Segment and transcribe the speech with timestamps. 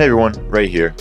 [0.00, 0.94] Hey everyone, Ray here.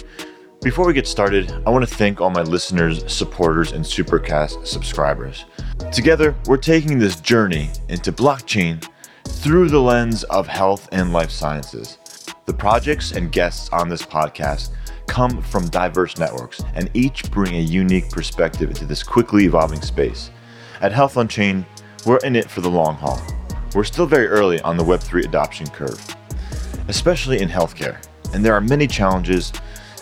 [0.62, 5.46] Before we get started, I want to thank all my listeners, supporters, and Supercast subscribers.
[5.89, 8.85] Together, we're taking this journey into blockchain
[9.23, 11.97] through the lens of health and life sciences.
[12.46, 14.72] The projects and guests on this podcast
[15.08, 20.30] come from diverse networks and each bring a unique perspective into this quickly evolving space.
[20.81, 21.66] At Health Unchained,
[22.05, 23.22] we're in it for the long haul.
[23.73, 26.05] We're still very early on the Web3 adoption curve,
[26.90, 29.53] especially in healthcare, and there are many challenges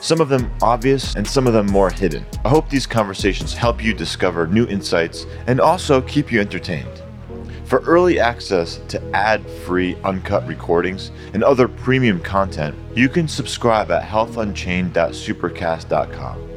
[0.02, 2.26] some of them obvious and some of them more hidden.
[2.46, 7.02] I hope these conversations help you discover new insights and also keep you entertained.
[7.66, 13.92] For early access to ad free uncut recordings and other premium content, you can subscribe
[13.92, 16.50] at healthunchained.supercast.com.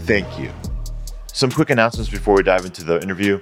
[0.00, 0.52] Thank you.
[1.32, 3.40] Some quick announcements before we dive into the interview.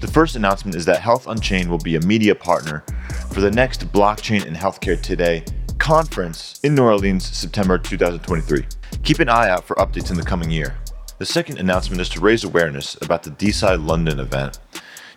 [0.00, 2.82] The first announcement is that Health Unchained will be a media partner
[3.30, 5.44] for the next Blockchain and Healthcare Today
[5.84, 8.64] conference in New Orleans, September 2023.
[9.02, 10.78] Keep an eye out for updates in the coming year.
[11.18, 14.60] The second announcement is to raise awareness about the DeSci London event,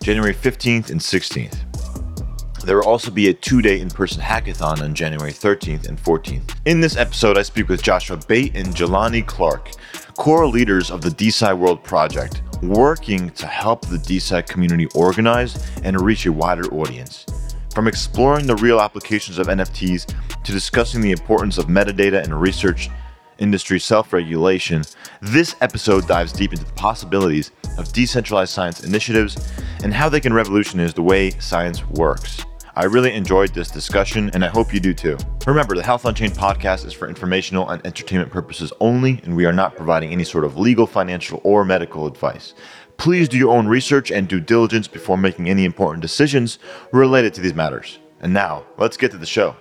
[0.04, 2.64] January 15th and 16th.
[2.66, 6.56] There will also be a two day in person hackathon on January 13th and 14th.
[6.66, 9.72] In this episode, I speak with Joshua Bate and Jelani Clark,
[10.18, 16.02] core leaders of the DeSci World Project, working to help the DeSci community organize and
[16.02, 17.26] reach a wider audience.
[17.78, 20.08] From exploring the real applications of NFTs
[20.44, 22.90] to discussing the importance of metadata and research
[23.38, 24.82] industry self regulation,
[25.22, 30.34] this episode dives deep into the possibilities of decentralized science initiatives and how they can
[30.34, 32.44] revolutionize the way science works.
[32.76, 35.16] I really enjoyed this discussion, and I hope you do too.
[35.46, 39.54] Remember, the Health Unchained podcast is for informational and entertainment purposes only, and we are
[39.54, 42.56] not providing any sort of legal, financial, or medical advice.
[42.98, 46.58] Please do your own research and due diligence before making any important decisions
[46.92, 48.00] related to these matters.
[48.22, 49.56] And now, let's get to the show.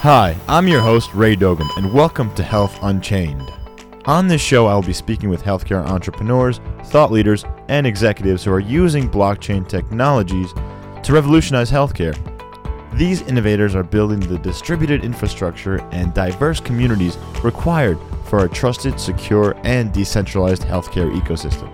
[0.00, 3.50] Hi, I'm your host, Ray Dogan, and welcome to Health Unchained.
[4.06, 8.52] On this show, I will be speaking with healthcare entrepreneurs, thought leaders, and executives who
[8.52, 10.52] are using blockchain technologies
[11.02, 12.14] to revolutionize healthcare.
[12.94, 19.56] These innovators are building the distributed infrastructure and diverse communities required for a trusted, secure,
[19.64, 21.68] and decentralized healthcare ecosystem.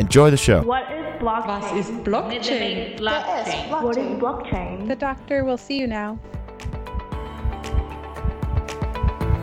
[0.00, 0.62] Enjoy the show.
[0.62, 1.60] What is blockchain?
[1.60, 2.98] Was ist Blockchain?
[2.98, 3.82] Blockchain.
[3.84, 4.88] What is blockchain?
[4.88, 6.18] The doctor will see you now.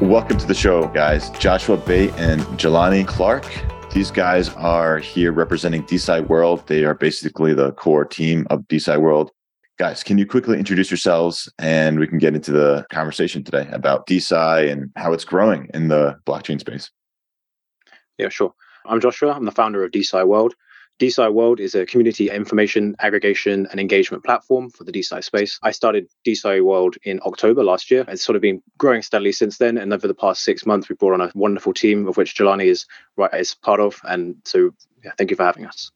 [0.01, 1.29] Welcome to the show, guys.
[1.39, 3.45] Joshua Bate and Jelani Clark.
[3.93, 6.67] These guys are here representing DeSci World.
[6.67, 9.31] They are basically the core team of DeSci World.
[9.81, 14.05] Guys, can you quickly introduce yourselves and we can get into the conversation today about
[14.05, 16.91] DeSci and how it's growing in the blockchain space?
[18.19, 18.53] Yeah, sure.
[18.85, 19.33] I'm Joshua.
[19.33, 20.53] I'm the founder of DeSci World.
[20.99, 25.57] DeSci World is a community information aggregation and engagement platform for the DeSci space.
[25.63, 28.05] I started DeSci World in October last year.
[28.07, 29.79] It's sort of been growing steadily since then.
[29.79, 32.65] And over the past six months, we've brought on a wonderful team of which Jelani
[32.65, 32.85] is
[33.17, 33.99] right is part of.
[34.03, 35.91] And so, yeah, thank you for having us.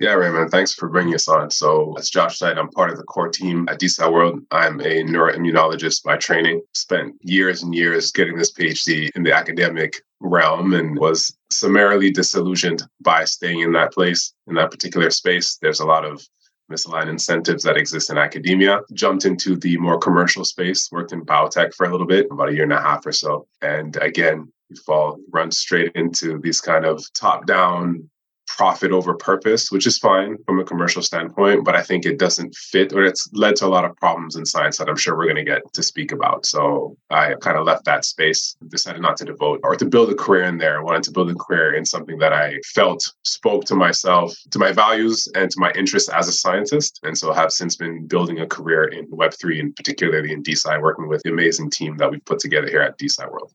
[0.00, 1.52] Yeah, Raymond, thanks for bringing us on.
[1.52, 4.40] So, as Josh said, I'm part of the core team at DeSci World.
[4.50, 6.62] I'm a neuroimmunologist by training.
[6.72, 12.82] Spent years and years getting this PhD in the academic realm and was summarily disillusioned
[13.02, 15.58] by staying in that place, in that particular space.
[15.62, 16.26] There's a lot of
[16.72, 18.80] misaligned incentives that exist in academia.
[18.94, 22.52] Jumped into the more commercial space, worked in biotech for a little bit, about a
[22.52, 23.46] year and a half or so.
[23.62, 28.10] And again, you fall run straight into these kind of top down
[28.46, 32.54] profit over purpose, which is fine from a commercial standpoint, but I think it doesn't
[32.54, 35.24] fit or it's led to a lot of problems in science that I'm sure we're
[35.24, 36.46] going to get to speak about.
[36.46, 40.14] So I kind of left that space, decided not to devote or to build a
[40.14, 40.78] career in there.
[40.78, 44.58] I wanted to build a career in something that I felt spoke to myself, to
[44.58, 47.00] my values, and to my interests as a scientist.
[47.02, 51.08] And so have since been building a career in Web3 and particularly in DeSci, working
[51.08, 53.52] with the amazing team that we've put together here at DeSci World.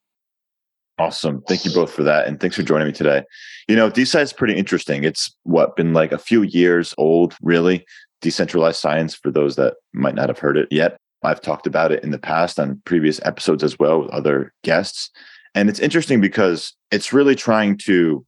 [0.99, 1.41] Awesome.
[1.47, 2.27] Thank you both for that.
[2.27, 3.23] And thanks for joining me today.
[3.69, 5.05] You know, DeSci is pretty interesting.
[5.05, 7.85] It's what been like a few years old, really.
[8.21, 10.97] Decentralized science, for those that might not have heard it yet.
[11.23, 15.09] I've talked about it in the past on previous episodes as well with other guests.
[15.55, 18.25] And it's interesting because it's really trying to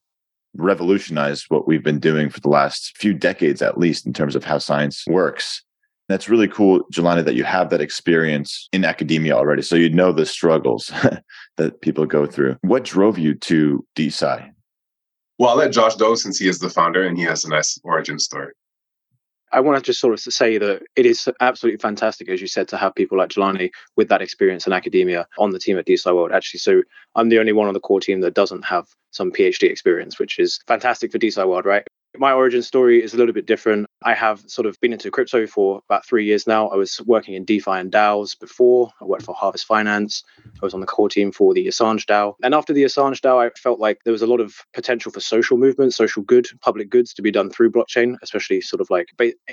[0.55, 4.45] revolutionize what we've been doing for the last few decades, at least, in terms of
[4.45, 5.61] how science works.
[6.11, 9.61] That's really cool, Jelani, that you have that experience in academia already.
[9.61, 10.91] So you know the struggles
[11.57, 12.57] that people go through.
[12.61, 14.51] What drove you to DeSci?
[15.39, 17.79] Well, I'll let Josh go since he is the founder and he has a nice
[17.83, 18.53] origin story.
[19.53, 22.67] I want to just sort of say that it is absolutely fantastic, as you said,
[22.69, 26.13] to have people like Jelani with that experience in academia on the team at DeSci
[26.13, 26.31] World.
[26.31, 26.83] Actually, so
[27.15, 30.39] I'm the only one on the core team that doesn't have some PhD experience, which
[30.39, 31.85] is fantastic for DeSci World, right?
[32.17, 33.87] My origin story is a little bit different.
[34.03, 36.67] I have sort of been into crypto for about three years now.
[36.69, 38.91] I was working in DeFi and DAOs before.
[38.99, 40.23] I worked for Harvest Finance.
[40.61, 42.35] I was on the core team for the Assange DAO.
[42.41, 45.19] And after the Assange DAO, I felt like there was a lot of potential for
[45.19, 49.09] social movement, social good, public goods to be done through blockchain, especially sort of like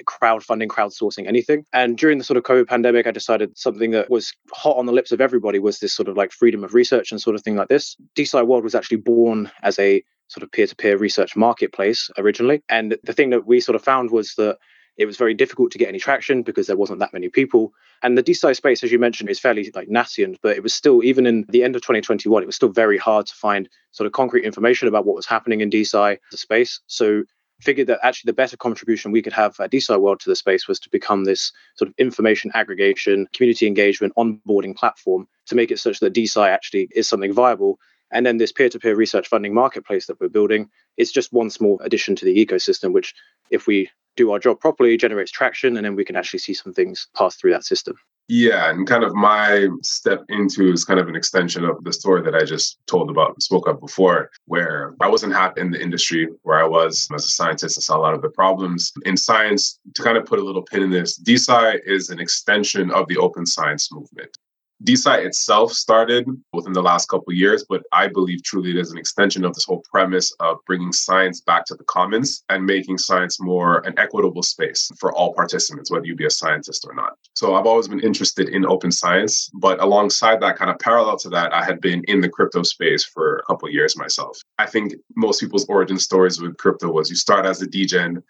[0.06, 1.64] crowdfunding, crowdsourcing, anything.
[1.72, 4.92] And during the sort of COVID pandemic, I decided something that was hot on the
[4.92, 7.56] lips of everybody was this sort of like freedom of research and sort of thing
[7.56, 7.96] like this.
[8.16, 12.62] DeSci World was actually born as a sort of peer-to-peer research marketplace originally.
[12.68, 14.58] And the thing that we sort of found was that
[14.96, 17.72] it was very difficult to get any traction because there wasn't that many people.
[18.02, 21.04] And the DeSci space, as you mentioned, is fairly like nascent, but it was still,
[21.04, 24.12] even in the end of 2021, it was still very hard to find sort of
[24.12, 26.80] concrete information about what was happening in DeSci, the space.
[26.88, 27.22] So
[27.60, 30.68] figured that actually the better contribution we could have at DeSci World to the space
[30.68, 35.78] was to become this sort of information aggregation, community engagement, onboarding platform to make it
[35.78, 37.78] such that DeSci actually is something viable
[38.10, 41.50] and then this peer to peer research funding marketplace that we're building is just one
[41.50, 43.14] small addition to the ecosystem, which,
[43.50, 46.74] if we do our job properly, generates traction, and then we can actually see some
[46.74, 47.96] things pass through that system.
[48.30, 52.20] Yeah, and kind of my step into is kind of an extension of the story
[52.22, 56.28] that I just told about, spoke of before, where I wasn't happy in the industry
[56.42, 57.78] where I was as a scientist.
[57.78, 59.78] I saw a lot of the problems in science.
[59.94, 63.16] To kind of put a little pin in this, DeSci is an extension of the
[63.16, 64.36] open science movement.
[64.84, 68.98] DeSci itself started within the last couple years, but I believe truly it is an
[68.98, 73.40] extension of this whole premise of bringing science back to the commons and making science
[73.40, 77.14] more an equitable space for all participants, whether you be a scientist or not.
[77.34, 81.28] So I've always been interested in open science, but alongside that, kind of parallel to
[81.30, 84.38] that, I had been in the crypto space for a couple years myself.
[84.58, 88.22] I think most people's origin stories with crypto was you start as a degen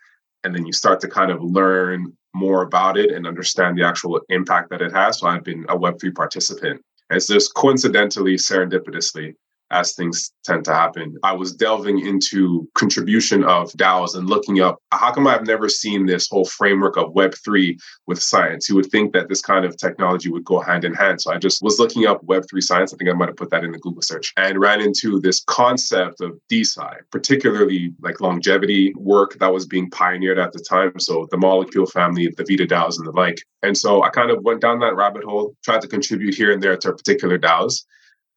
[0.44, 4.20] and then you start to kind of learn more about it and understand the actual
[4.29, 5.19] impact that it has.
[5.19, 6.81] So I've been a Web3 participant.
[7.11, 9.35] It's just coincidentally, serendipitously,
[9.70, 11.16] as things tend to happen.
[11.22, 16.06] I was delving into contribution of DAOs and looking up how come I've never seen
[16.06, 18.68] this whole framework of Web3 with science?
[18.68, 21.20] You would think that this kind of technology would go hand in hand.
[21.20, 22.92] So I just was looking up Web3 science.
[22.92, 25.44] I think I might have put that in the Google search and ran into this
[25.46, 30.98] concept of DeSci, particularly like longevity work that was being pioneered at the time.
[30.98, 33.42] So the molecule family, the Vita DAOs and the like.
[33.62, 36.62] And so I kind of went down that rabbit hole, tried to contribute here and
[36.62, 37.84] there to particular DAOs.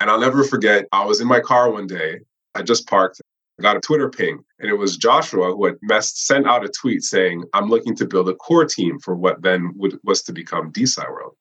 [0.02, 2.22] And I'll never forget, I was in my car one day.
[2.56, 3.22] I just parked.
[3.60, 6.70] I got a Twitter ping, and it was Joshua who had messed, sent out a
[6.70, 10.34] tweet saying, I'm looking to build a core team for what then would, was to
[10.34, 11.36] become DeSci World.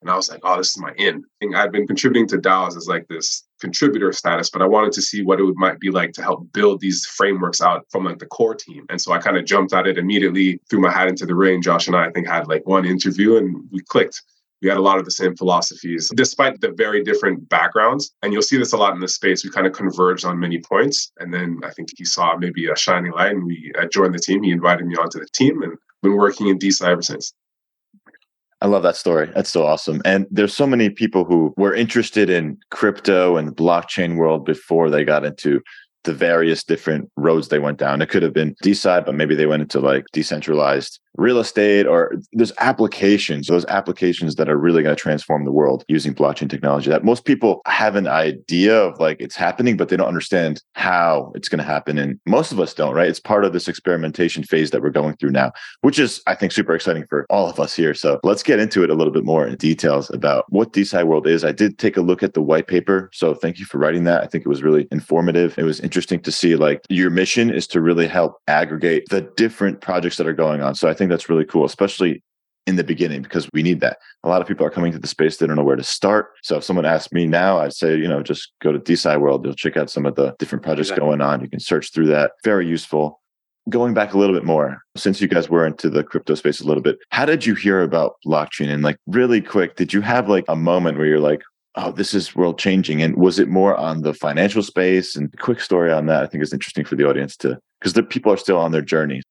[0.00, 1.24] And I was like, oh, this is my in.
[1.54, 5.22] I'd been contributing to DAOs as like this contributor status, but I wanted to see
[5.22, 8.26] what it would, might be like to help build these frameworks out from like the
[8.26, 8.86] core team.
[8.88, 11.60] And so I kind of jumped at it immediately, threw my hat into the ring.
[11.60, 14.22] Josh and I, I think, had like one interview and we clicked
[14.62, 18.12] we had a lot of the same philosophies, despite the very different backgrounds.
[18.22, 19.44] And you'll see this a lot in this space.
[19.44, 21.12] We kind of converged on many points.
[21.18, 24.18] And then I think he saw maybe a shining light and we uh, joined the
[24.18, 24.42] team.
[24.42, 27.34] He invited me onto the team and been working in DeSci ever since.
[28.62, 29.30] I love that story.
[29.34, 30.00] That's so awesome.
[30.06, 34.88] And there's so many people who were interested in crypto and the blockchain world before
[34.88, 35.60] they got into
[36.06, 38.00] the various different roads they went down.
[38.00, 42.14] It could have been DeSci, but maybe they went into like decentralized real estate or
[42.32, 46.90] there's applications, those applications that are really going to transform the world using blockchain technology
[46.90, 51.32] that most people have an idea of like it's happening, but they don't understand how
[51.34, 51.98] it's going to happen.
[51.98, 53.08] And most of us don't, right?
[53.08, 56.52] It's part of this experimentation phase that we're going through now, which is, I think,
[56.52, 57.94] super exciting for all of us here.
[57.94, 61.26] So let's get into it a little bit more in details about what DeSci World
[61.26, 61.44] is.
[61.44, 63.10] I did take a look at the white paper.
[63.12, 64.22] So thank you for writing that.
[64.22, 65.58] I think it was really informative.
[65.58, 69.80] It was interesting to see like your mission is to really help aggregate the different
[69.80, 70.74] projects that are going on.
[70.74, 72.22] So I think that's really cool, especially
[72.66, 73.98] in the beginning because we need that.
[74.24, 76.32] A lot of people are coming to the space, they don't know where to start.
[76.42, 79.44] So if someone asked me now, I'd say, you know, just go to DeSci World.
[79.44, 81.06] You'll check out some of the different projects exactly.
[81.06, 81.40] going on.
[81.40, 82.32] You can search through that.
[82.44, 83.20] Very useful.
[83.68, 86.66] Going back a little bit more, since you guys were into the crypto space a
[86.66, 88.68] little bit, how did you hear about blockchain?
[88.68, 91.42] And like really quick, did you have like a moment where you're like,
[91.76, 93.02] oh, this is world changing?
[93.02, 95.16] And was it more on the financial space?
[95.16, 98.02] And quick story on that, I think is interesting for the audience to, because the
[98.02, 99.22] people are still on their journey.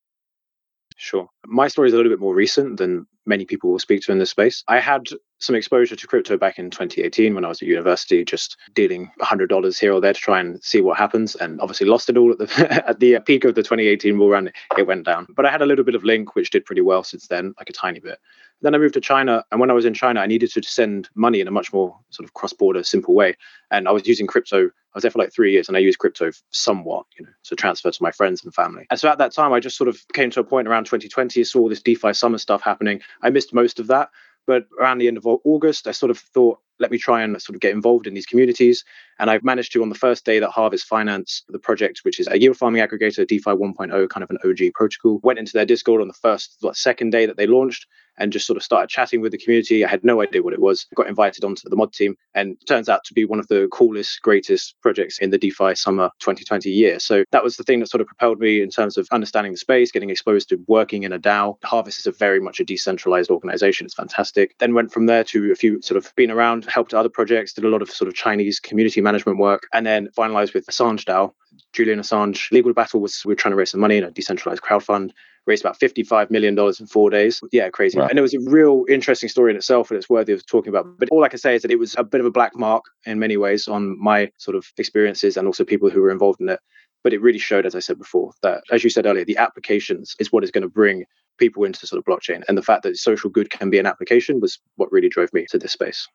[0.97, 1.27] Sure.
[1.45, 4.19] My story is a little bit more recent than many people will speak to in
[4.19, 4.63] this space.
[4.67, 5.07] I had
[5.39, 9.79] some exposure to crypto back in 2018 when I was at university, just dealing $100
[9.79, 12.37] here or there to try and see what happens, and obviously lost it all at
[12.37, 14.51] the at the peak of the 2018 bull run.
[14.77, 17.03] It went down, but I had a little bit of Link, which did pretty well
[17.03, 18.19] since then, like a tiny bit.
[18.65, 21.07] Then I moved to China, and when I was in China, I needed to send
[21.13, 23.35] money in a much more sort of cross-border, simple way,
[23.69, 24.65] and I was using crypto.
[24.65, 27.55] I was there for like three years, and I used crypto somewhat, you know, to
[27.55, 28.87] transfer to my friends and family.
[28.89, 31.43] And so at that time, I just sort of came to a point around 2020,
[31.43, 33.01] saw all this DeFi summer stuff happening.
[33.21, 34.09] I missed most of that,
[34.47, 37.55] but around the end of August, I sort of thought let me try and sort
[37.55, 38.83] of get involved in these communities.
[39.19, 42.27] And I've managed to, on the first day that Harvest Finance, the project, which is
[42.27, 46.01] a yield farming aggregator, DeFi 1.0, kind of an OG protocol, went into their Discord
[46.01, 47.85] on the first, what, second day that they launched
[48.17, 49.83] and just sort of started chatting with the community.
[49.83, 50.85] I had no idea what it was.
[50.95, 54.21] Got invited onto the mod team and turns out to be one of the coolest,
[54.21, 56.99] greatest projects in the DeFi summer 2020 year.
[56.99, 59.57] So that was the thing that sort of propelled me in terms of understanding the
[59.57, 61.57] space, getting exposed to working in a DAO.
[61.63, 63.85] Harvest is a very much a decentralized organization.
[63.85, 64.55] It's fantastic.
[64.59, 67.65] Then went from there to a few sort of been around, helped other projects, did
[67.65, 71.31] a lot of sort of Chinese community management work, and then finalized with Assange DAO.
[71.73, 74.61] Julian Assange legal battle was we were trying to raise some money in a decentralized
[74.61, 75.13] crowd fund
[75.45, 77.41] raised about $55 million in four days.
[77.51, 77.99] Yeah, crazy.
[77.99, 78.07] Wow.
[78.07, 80.85] And it was a real interesting story in itself and it's worthy of talking about.
[80.97, 82.85] But all I can say is that it was a bit of a black mark
[83.05, 86.49] in many ways on my sort of experiences and also people who were involved in
[86.49, 86.59] it.
[87.03, 90.15] But it really showed, as I said before, that as you said earlier, the applications
[90.19, 91.05] is what is going to bring
[91.37, 92.43] people into sort of blockchain.
[92.47, 95.45] And the fact that social good can be an application was what really drove me
[95.51, 96.07] to this space.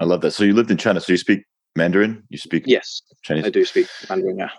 [0.00, 0.32] I love that.
[0.32, 1.00] So you lived in China.
[1.00, 1.44] So you speak
[1.76, 2.22] Mandarin?
[2.28, 3.02] You speak Yes.
[3.22, 3.44] Chinese?
[3.44, 4.50] I do speak Mandarin, yeah.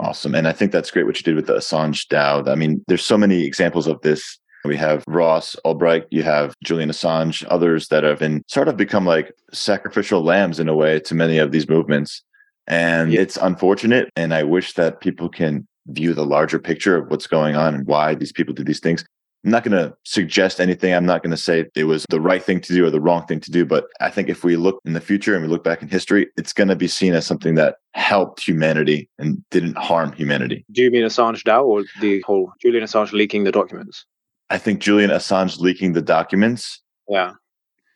[0.00, 0.34] Awesome.
[0.34, 2.48] And I think that's great what you did with the Assange DAO.
[2.48, 4.38] I mean, there's so many examples of this.
[4.64, 9.04] We have Ross Ulbricht, you have Julian Assange, others that have been sort of become
[9.04, 12.22] like sacrificial lambs in a way to many of these movements.
[12.68, 13.20] And yeah.
[13.20, 14.08] it's unfortunate.
[14.14, 17.86] And I wish that people can view the larger picture of what's going on and
[17.86, 19.04] why these people do these things.
[19.44, 20.94] I'm not going to suggest anything.
[20.94, 23.26] I'm not going to say it was the right thing to do or the wrong
[23.26, 23.64] thing to do.
[23.64, 26.28] But I think if we look in the future and we look back in history,
[26.36, 30.64] it's going to be seen as something that helped humanity and didn't harm humanity.
[30.70, 34.06] Do you mean Assange DAO or the whole Julian Assange leaking the documents?
[34.48, 36.80] I think Julian Assange leaking the documents.
[37.08, 37.32] Yeah.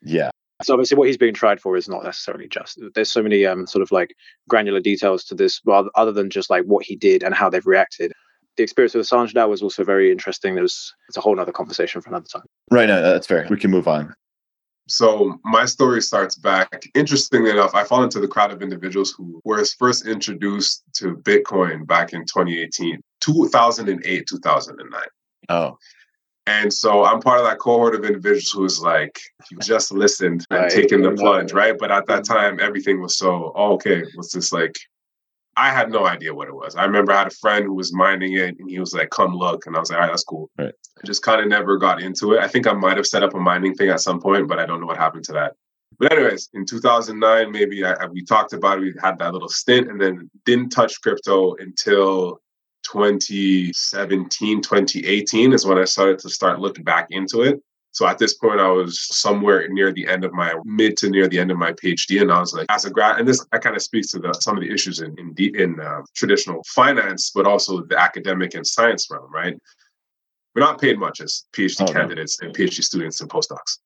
[0.03, 0.31] Yeah.
[0.63, 2.81] So obviously, what he's being tried for is not necessarily just.
[2.95, 4.15] There's so many um, sort of like
[4.49, 7.65] granular details to this, rather other than just like what he did and how they've
[7.65, 8.11] reacted
[8.57, 10.55] the experience with Assange DAO was also very interesting.
[10.55, 12.43] There's it's a whole other conversation for another time.
[12.71, 13.47] Right, no, that's fair.
[13.49, 14.13] We can move on.
[14.89, 16.83] So my story starts back.
[16.95, 21.85] Interestingly enough, I fall into the crowd of individuals who were first introduced to Bitcoin
[21.85, 25.01] back in 2018, 2008, 2009.
[25.49, 25.77] Oh.
[26.45, 29.19] And so I'm part of that cohort of individuals who was like,
[29.51, 30.71] you just listened and right.
[30.71, 31.77] taken the plunge, right?
[31.77, 32.33] But at that mm-hmm.
[32.33, 34.77] time, everything was so, oh, okay, was this like
[35.57, 36.75] I had no idea what it was.
[36.75, 39.35] I remember I had a friend who was mining it and he was like, come
[39.35, 39.65] look.
[39.65, 40.51] And I was like, all right, that's cool.
[40.57, 40.73] Right.
[41.03, 42.39] I just kind of never got into it.
[42.39, 44.67] I think I might have set up a mining thing at some point, but I
[44.67, 45.55] don't know what happened to that.
[45.97, 48.81] But anyways, in 2009, maybe I, we talked about it.
[48.81, 52.39] We had that little stint and then didn't touch crypto until
[52.83, 57.59] 2017, 2018 is when I started to start looking back into it.
[57.97, 61.27] So at this point, I was somewhere near the end of my mid to near
[61.27, 63.75] the end of my PhD, and I was like, as a grad, and this kind
[63.75, 67.47] of speaks to the, some of the issues in in, in uh, traditional finance, but
[67.47, 69.57] also the academic and science realm, right?
[70.53, 72.45] We're not paid much as PhD oh, candidates no.
[72.45, 73.79] and PhD students and postdocs.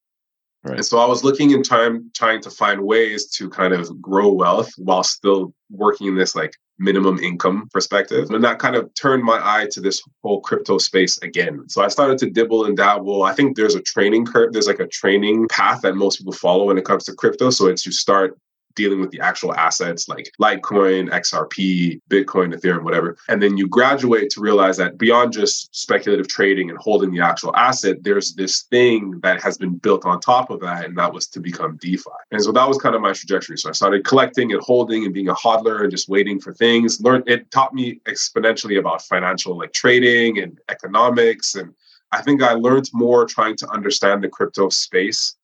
[0.63, 0.75] Right.
[0.75, 4.32] And so I was looking in time, trying to find ways to kind of grow
[4.32, 8.30] wealth while still working in this like minimum income perspective.
[8.30, 11.68] And that kind of turned my eye to this whole crypto space again.
[11.68, 13.24] So I started to dibble and dabble.
[13.24, 16.65] I think there's a training curve, there's like a training path that most people follow
[16.65, 17.50] when it comes to crypto.
[17.50, 18.38] So it's you start
[18.75, 23.18] dealing with the actual assets like Litecoin, XRP, Bitcoin, Ethereum, whatever.
[23.30, 27.56] And then you graduate to realize that beyond just speculative trading and holding the actual
[27.56, 31.28] asset, there's this thing that has been built on top of that, and that was
[31.28, 32.10] to become DeFi.
[32.32, 33.58] And so that was kind of my trajectory.
[33.58, 37.01] So I started collecting and holding and being a hodler and just waiting for things.
[37.01, 41.56] Learn it taught me exponentially about financial like trading and economics.
[41.56, 41.74] And
[42.12, 45.36] I think I learned more trying to understand the crypto space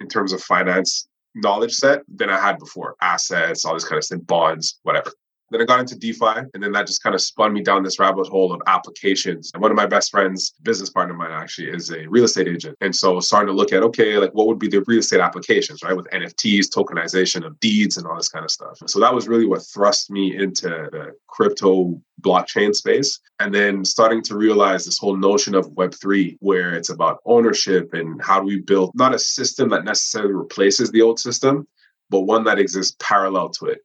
[0.00, 1.08] in terms of finance
[1.42, 2.96] knowledge set than I had before.
[3.00, 5.12] Assets, all this kind of stuff, bonds, whatever.
[5.50, 7.98] Then I got into DeFi, and then that just kind of spun me down this
[7.98, 9.50] rabbit hole of applications.
[9.54, 12.48] And one of my best friends, business partner of mine, actually is a real estate
[12.48, 12.76] agent.
[12.80, 15.82] And so starting to look at, okay, like what would be the real estate applications,
[15.82, 15.96] right?
[15.96, 18.78] With NFTs, tokenization of deeds, and all this kind of stuff.
[18.86, 23.18] So that was really what thrust me into the crypto blockchain space.
[23.40, 28.20] And then starting to realize this whole notion of Web3, where it's about ownership and
[28.20, 31.66] how do we build not a system that necessarily replaces the old system,
[32.10, 33.78] but one that exists parallel to it.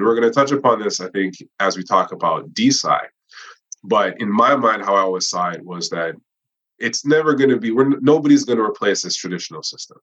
[0.00, 3.00] And we're going to touch upon this, I think, as we talk about DeSci.
[3.84, 6.14] But in my mind, how I always saw it was that
[6.78, 9.98] it's never going to be, we're, nobody's going to replace this traditional system.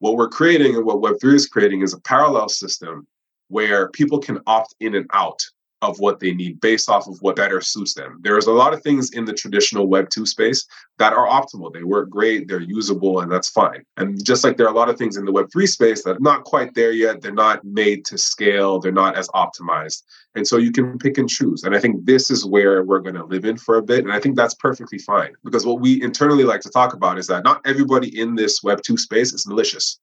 [0.00, 3.06] What we're creating and what Web3 is creating is a parallel system
[3.46, 5.40] where people can opt in and out
[5.82, 8.18] of what they need based off of what better suits them.
[8.22, 10.66] There's a lot of things in the traditional Web 2 space
[10.98, 11.72] that are optimal.
[11.72, 13.84] They work great, they're usable, and that's fine.
[13.96, 16.16] And just like there are a lot of things in the Web 3 space that
[16.16, 20.02] are not quite there yet, they're not made to scale, they're not as optimized.
[20.34, 21.62] And so you can pick and choose.
[21.62, 24.04] And I think this is where we're going to live in for a bit.
[24.04, 27.26] And I think that's perfectly fine because what we internally like to talk about is
[27.28, 30.00] that not everybody in this Web 2 space is malicious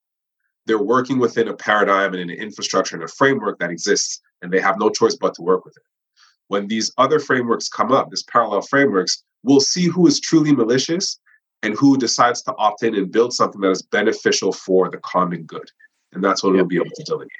[0.65, 4.59] they're working within a paradigm and an infrastructure and a framework that exists, and they
[4.59, 5.83] have no choice but to work with it.
[6.47, 11.19] When these other frameworks come up, these parallel frameworks, we'll see who is truly malicious
[11.63, 15.43] and who decides to opt in and build something that is beneficial for the common
[15.43, 15.69] good.
[16.13, 17.31] And that's what we'll be able to delegate.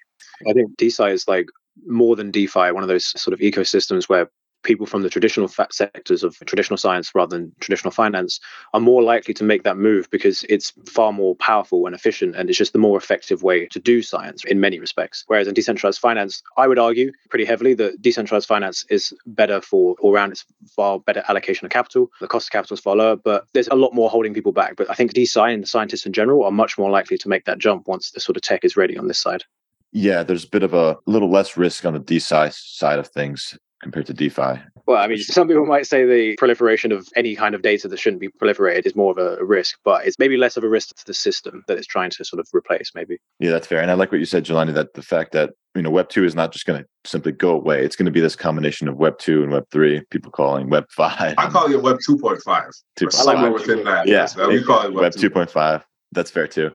[0.48, 1.48] I think DeSci is like
[1.86, 4.30] more than DeFi, one of those sort of ecosystems where
[4.66, 8.40] people from the traditional sectors of traditional science rather than traditional finance
[8.74, 12.50] are more likely to make that move because it's far more powerful and efficient and
[12.50, 15.24] it's just the more effective way to do science in many respects.
[15.28, 19.96] Whereas in decentralized finance i would argue pretty heavily that decentralized finance is better for
[20.02, 20.44] all around it's
[20.76, 22.12] far better allocation of capital.
[22.20, 24.76] The cost of capital is far lower but there's a lot more holding people back.
[24.76, 27.46] But i think DeSci and the scientists in general are much more likely to make
[27.46, 29.44] that jump once the sort of tech is ready on this side.
[29.92, 33.58] Yeah, there's a bit of a little less risk on the DeSci side of things
[33.86, 34.60] compared to DeFi.
[34.88, 38.00] Well, I mean, some people might say the proliferation of any kind of data that
[38.00, 40.96] shouldn't be proliferated is more of a risk, but it's maybe less of a risk
[40.96, 43.20] to the system that it's trying to sort of replace, maybe.
[43.40, 43.82] Yeah, that's fair.
[43.82, 46.24] And I like what you said, Jelani, that the fact that you know Web two
[46.24, 47.86] is not just going to simply go away.
[47.86, 50.02] It's going to be this combination of Web two and Web three.
[50.10, 51.36] People calling Web five.
[51.38, 52.72] I call it Web two point five.
[53.10, 54.08] Somewhere within that.
[54.08, 55.86] Yeah, we call it Web two point five.
[56.12, 56.72] That's fair too.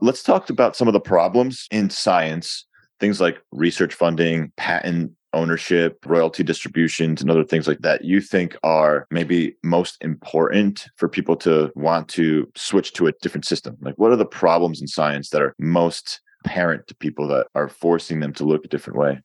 [0.00, 2.66] Let's talk about some of the problems in science,
[3.00, 8.56] things like research funding, patent ownership, royalty distributions, and other things like that you think
[8.62, 13.76] are maybe most important for people to want to switch to a different system?
[13.80, 17.68] Like, what are the problems in science that are most apparent to people that are
[17.68, 19.20] forcing them to look a different way?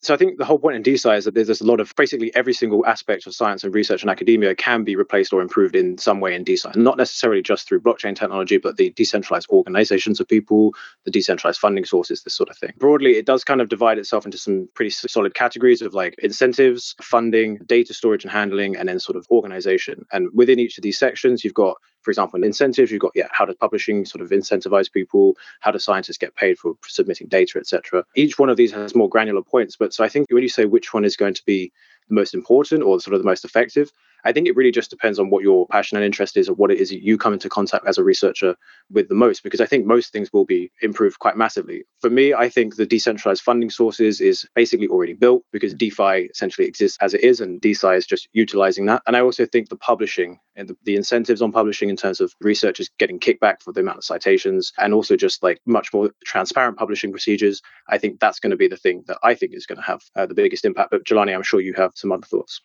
[0.00, 2.32] So I think the whole point in DeSci is that there's a lot of basically
[2.36, 5.98] every single aspect of science and research and academia can be replaced or improved in
[5.98, 10.28] some way in DeSci, not necessarily just through blockchain technology, but the decentralized organizations of
[10.28, 10.72] people,
[11.04, 12.72] the decentralized funding sources, this sort of thing.
[12.78, 16.94] Broadly, it does kind of divide itself into some pretty solid categories of like incentives,
[17.02, 20.06] funding, data storage and handling, and then sort of organization.
[20.12, 23.28] And within each of these sections, you've got for example, in incentives, you've got yeah,
[23.32, 25.36] how does publishing sort of incentivize people?
[25.60, 28.04] How do scientists get paid for submitting data, etc.
[28.14, 30.64] Each one of these has more granular points, but so I think when you say
[30.64, 31.72] which one is going to be
[32.08, 33.90] the most important or sort of the most effective,
[34.24, 36.70] I think it really just depends on what your passion and interest is or what
[36.70, 38.56] it is you come into contact as a researcher
[38.90, 41.84] with the most, because I think most things will be improved quite massively.
[42.00, 46.66] For me, I think the decentralized funding sources is basically already built because DeFi essentially
[46.66, 49.02] exists as it is, and DeSci is just utilizing that.
[49.06, 52.34] And I also think the publishing and the, the incentives on publishing in terms of
[52.40, 56.76] researchers getting kickback for the amount of citations and also just like much more transparent
[56.76, 59.76] publishing procedures, I think that's going to be the thing that I think is going
[59.76, 60.90] to have uh, the biggest impact.
[60.90, 62.60] But Jelani, I'm sure you have some other thoughts.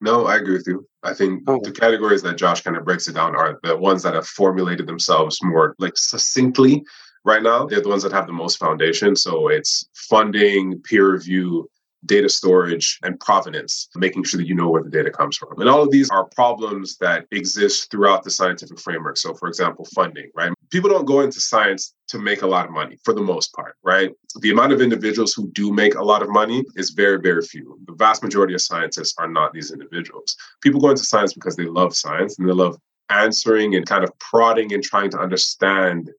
[0.00, 0.86] No, I agree with you.
[1.04, 1.60] I think oh.
[1.62, 4.86] the categories that Josh kind of breaks it down are the ones that have formulated
[4.86, 6.82] themselves more like succinctly
[7.24, 7.66] right now.
[7.66, 9.14] They're the ones that have the most foundation.
[9.14, 11.68] So it's funding, peer review,
[12.06, 15.60] data storage, and provenance, making sure that you know where the data comes from.
[15.60, 19.16] And all of these are problems that exist throughout the scientific framework.
[19.16, 20.52] So, for example, funding, right?
[20.70, 23.76] People don't go into science to make a lot of money for the most part,
[23.82, 24.12] right?
[24.40, 27.78] The amount of individuals who do make a lot of money is very, very few.
[27.86, 30.36] The vast majority of scientists are not these individuals.
[30.60, 32.78] People go into science because they love science and they love
[33.10, 36.10] answering and kind of prodding and trying to understand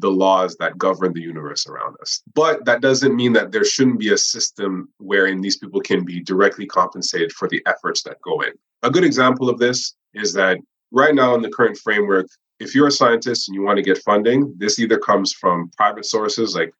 [0.00, 2.22] the laws that govern the universe around us.
[2.34, 6.20] But that doesn't mean that there shouldn't be a system wherein these people can be
[6.20, 8.52] directly compensated for the efforts that go in.
[8.82, 10.58] A good example of this is that
[10.90, 12.26] right now in the current framework,
[12.58, 16.04] if you're a scientist and you want to get funding, this either comes from private
[16.04, 16.72] sources like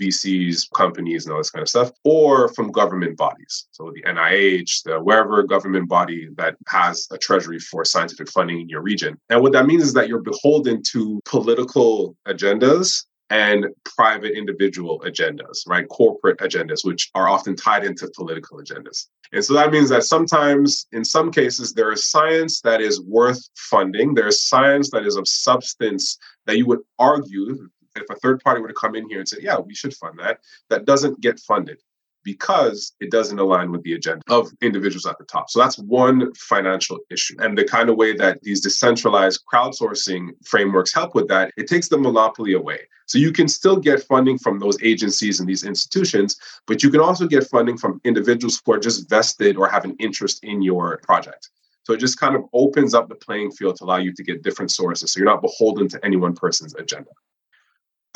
[0.00, 3.66] VCs, companies, and all this kind of stuff, or from government bodies.
[3.70, 8.68] So the NIH, the wherever government body that has a treasury for scientific funding in
[8.68, 9.18] your region.
[9.30, 15.66] And what that means is that you're beholden to political agendas and private individual agendas,
[15.66, 15.88] right?
[15.88, 19.06] Corporate agendas, which are often tied into political agendas.
[19.32, 23.42] And so that means that sometimes, in some cases, there is science that is worth
[23.56, 24.14] funding.
[24.14, 28.60] There is science that is of substance that you would argue if a third party
[28.60, 31.38] were to come in here and say, yeah, we should fund that, that doesn't get
[31.40, 31.80] funded
[32.24, 35.50] because it doesn't align with the agenda of individuals at the top.
[35.50, 37.36] So that's one financial issue.
[37.38, 41.88] And the kind of way that these decentralized crowdsourcing frameworks help with that, it takes
[41.88, 42.80] the monopoly away.
[43.06, 47.00] So you can still get funding from those agencies and these institutions, but you can
[47.00, 50.98] also get funding from individuals who are just vested or have an interest in your
[51.02, 51.50] project.
[51.82, 54.42] So it just kind of opens up the playing field to allow you to get
[54.42, 55.12] different sources.
[55.12, 57.10] So you're not beholden to any one person's agenda.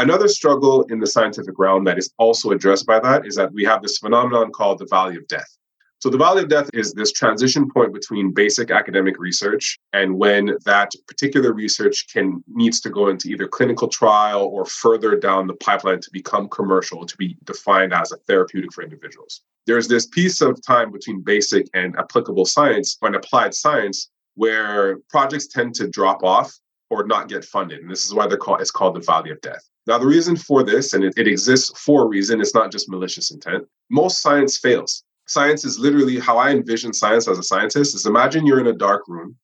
[0.00, 3.64] Another struggle in the scientific realm that is also addressed by that is that we
[3.64, 5.58] have this phenomenon called the valley of death.
[6.00, 10.56] So, the valley of death is this transition point between basic academic research and when
[10.64, 15.54] that particular research can needs to go into either clinical trial or further down the
[15.54, 19.42] pipeline to become commercial, to be defined as a therapeutic for individuals.
[19.66, 25.48] There's this piece of time between basic and applicable science and applied science where projects
[25.48, 26.56] tend to drop off
[26.90, 27.80] or not get funded.
[27.80, 29.68] And this is why they're called it's called the valley of death.
[29.88, 32.90] Now, the reason for this, and it, it exists for a reason, it's not just
[32.90, 33.66] malicious intent.
[33.88, 35.02] Most science fails.
[35.26, 38.74] Science is literally how I envision science as a scientist is imagine you're in a
[38.74, 39.34] dark room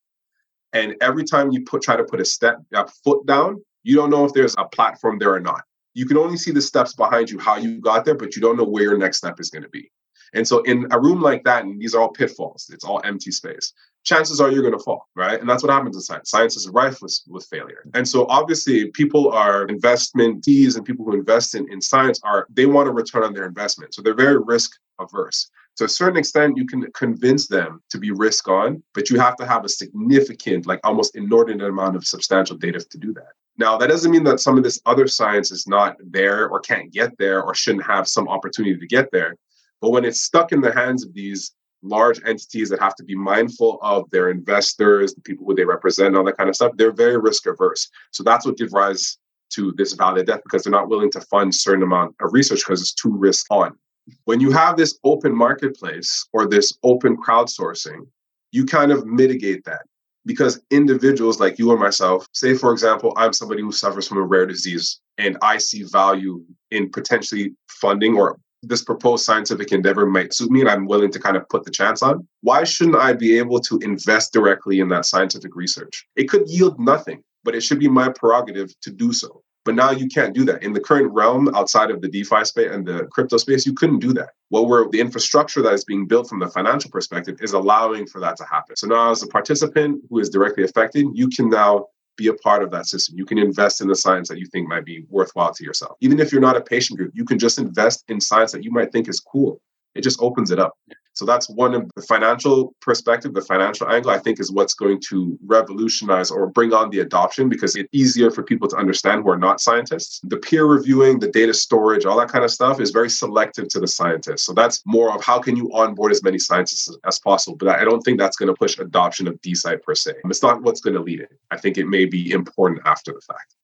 [0.75, 4.11] and every time you put try to put a step a foot down, you don't
[4.11, 5.63] know if there's a platform there or not.
[5.95, 8.59] You can only see the steps behind you, how you got there, but you don't
[8.59, 9.91] know where your next step is going to be.
[10.35, 13.31] And so in a room like that, and these are all pitfalls, it's all empty
[13.31, 13.73] space.
[14.05, 15.41] Chances are you're going to fall, right?
[15.41, 16.31] And that's what happens in science.
[16.31, 17.85] Science is rife with, with failure.
[17.95, 22.67] And so obviously people are investmentees and people who invest in, in science are, they
[22.67, 23.95] want a return on their investment.
[23.95, 25.51] So they're very risk averse.
[25.79, 29.37] To a certain extent, you can convince them to be risk on, but you have
[29.37, 33.33] to have a significant, like almost inordinate amount of substantial data to do that.
[33.57, 36.93] Now, that doesn't mean that some of this other science is not there or can't
[36.93, 39.37] get there or shouldn't have some opportunity to get there.
[39.81, 41.53] But when it's stuck in the hands of these
[41.85, 46.09] large entities that have to be mindful of their investors, the people who they represent,
[46.09, 47.89] and all that kind of stuff, they're very risk averse.
[48.11, 49.19] So that's what gives rise
[49.51, 52.81] to this valid death because they're not willing to fund certain amount of research because
[52.81, 53.77] it's too risk on.
[54.25, 58.07] When you have this open marketplace or this open crowdsourcing,
[58.51, 59.83] you kind of mitigate that
[60.27, 64.23] because individuals like you or myself, say, for example, I'm somebody who suffers from a
[64.23, 70.35] rare disease and I see value in potentially funding or this proposed scientific endeavor might
[70.35, 73.13] suit me and I'm willing to kind of put the chance on, why shouldn't I
[73.13, 76.07] be able to invest directly in that scientific research?
[76.17, 79.43] It could yield nothing, but it should be my prerogative to do so.
[79.65, 80.63] But now you can't do that.
[80.63, 84.01] In the current realm outside of the DeFi space and the crypto space, you couldn't
[84.01, 84.31] do that.
[84.51, 88.21] What we're the infrastructure that is being built from the financial perspective is allowing for
[88.21, 88.77] that to happen.
[88.77, 92.63] So now as a participant who is directly affected, you can now be a part
[92.63, 93.17] of that system.
[93.17, 95.97] You can invest in the science that you think might be worthwhile to yourself.
[96.01, 98.71] Even if you're not a patient group, you can just invest in science that you
[98.71, 99.61] might think is cool.
[99.95, 100.77] It just opens it up.
[101.15, 105.01] So that's one of the financial perspective, the financial angle, I think is what's going
[105.11, 109.31] to revolutionize or bring on the adoption because it's easier for people to understand who
[109.31, 110.21] are not scientists.
[110.25, 113.81] The peer reviewing, the data storage, all that kind of stuff is very selective to
[113.81, 114.45] the scientists.
[114.45, 117.57] So that's more of how can you onboard as many scientists as possible.
[117.57, 120.15] But I don't think that's going to push adoption of DeSci per se.
[120.25, 121.31] It's not what's going to lead it.
[121.51, 123.55] I think it may be important after the fact.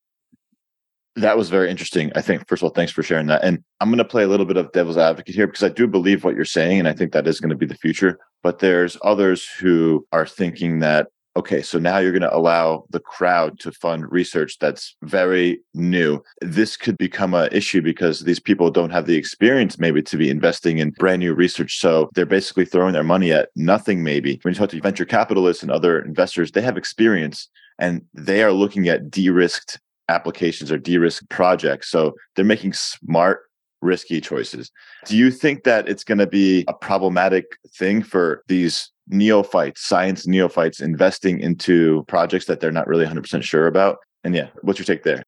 [1.16, 2.12] That was very interesting.
[2.14, 3.42] I think, first of all, thanks for sharing that.
[3.42, 5.86] And I'm going to play a little bit of devil's advocate here because I do
[5.88, 6.78] believe what you're saying.
[6.78, 8.18] And I think that is going to be the future.
[8.42, 13.00] But there's others who are thinking that, okay, so now you're going to allow the
[13.00, 16.22] crowd to fund research that's very new.
[16.40, 20.30] This could become an issue because these people don't have the experience maybe to be
[20.30, 21.78] investing in brand new research.
[21.80, 24.38] So they're basically throwing their money at nothing, maybe.
[24.42, 27.48] When you talk to venture capitalists and other investors, they have experience
[27.80, 31.90] and they are looking at de risked applications or de-risk projects.
[31.90, 33.42] So they're making smart,
[33.80, 34.70] risky choices.
[35.06, 37.44] Do you think that it's going to be a problematic
[37.76, 43.66] thing for these neophytes, science neophytes, investing into projects that they're not really 100% sure
[43.66, 43.98] about?
[44.24, 45.22] And yeah, what's your take there?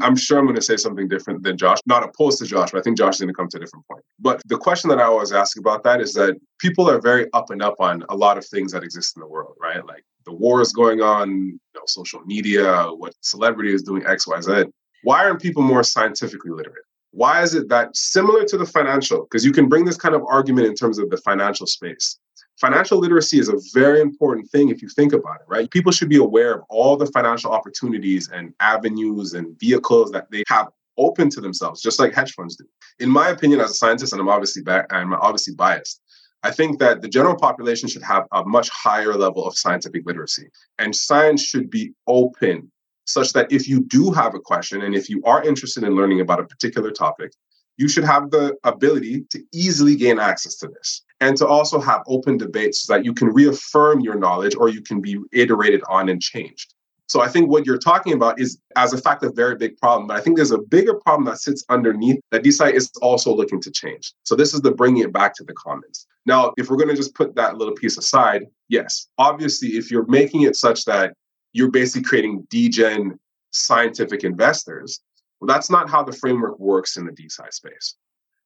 [0.00, 1.78] I'm sure I'm going to say something different than Josh.
[1.86, 3.86] Not opposed to Josh, but I think Josh is going to come to a different
[3.86, 4.02] point.
[4.18, 7.50] But the question that I always ask about that is that people are very up
[7.50, 9.84] and up on a lot of things that exist in the world, right?
[9.86, 14.40] Like the war is going on, know, social media, what celebrity is doing X, Y,
[14.40, 14.64] Z.
[15.02, 16.84] Why aren't people more scientifically literate?
[17.10, 19.22] Why is it that similar to the financial?
[19.24, 22.18] Because you can bring this kind of argument in terms of the financial space.
[22.58, 25.70] Financial literacy is a very important thing if you think about it, right?
[25.70, 30.44] People should be aware of all the financial opportunities and avenues and vehicles that they
[30.48, 32.64] have open to themselves, just like hedge funds do.
[33.00, 36.00] In my opinion, as a scientist, and I'm obviously ba- I'm obviously biased,
[36.44, 40.48] I think that the general population should have a much higher level of scientific literacy.
[40.78, 42.70] And science should be open
[43.04, 46.20] such that if you do have a question and if you are interested in learning
[46.20, 47.32] about a particular topic,
[47.76, 52.02] you should have the ability to easily gain access to this and to also have
[52.06, 56.08] open debates so that you can reaffirm your knowledge or you can be iterated on
[56.08, 56.74] and changed.
[57.08, 60.06] So I think what you're talking about is, as a fact, a very big problem.
[60.06, 63.60] But I think there's a bigger problem that sits underneath that DeSci is also looking
[63.62, 64.14] to change.
[64.22, 66.06] So this is the bringing it back to the commons.
[66.26, 70.06] Now, if we're going to just put that little piece aside, yes, obviously, if you're
[70.06, 71.14] making it such that
[71.52, 73.18] you're basically creating degen
[73.50, 75.00] scientific investors,
[75.40, 77.96] well, that's not how the framework works in the DeSci space.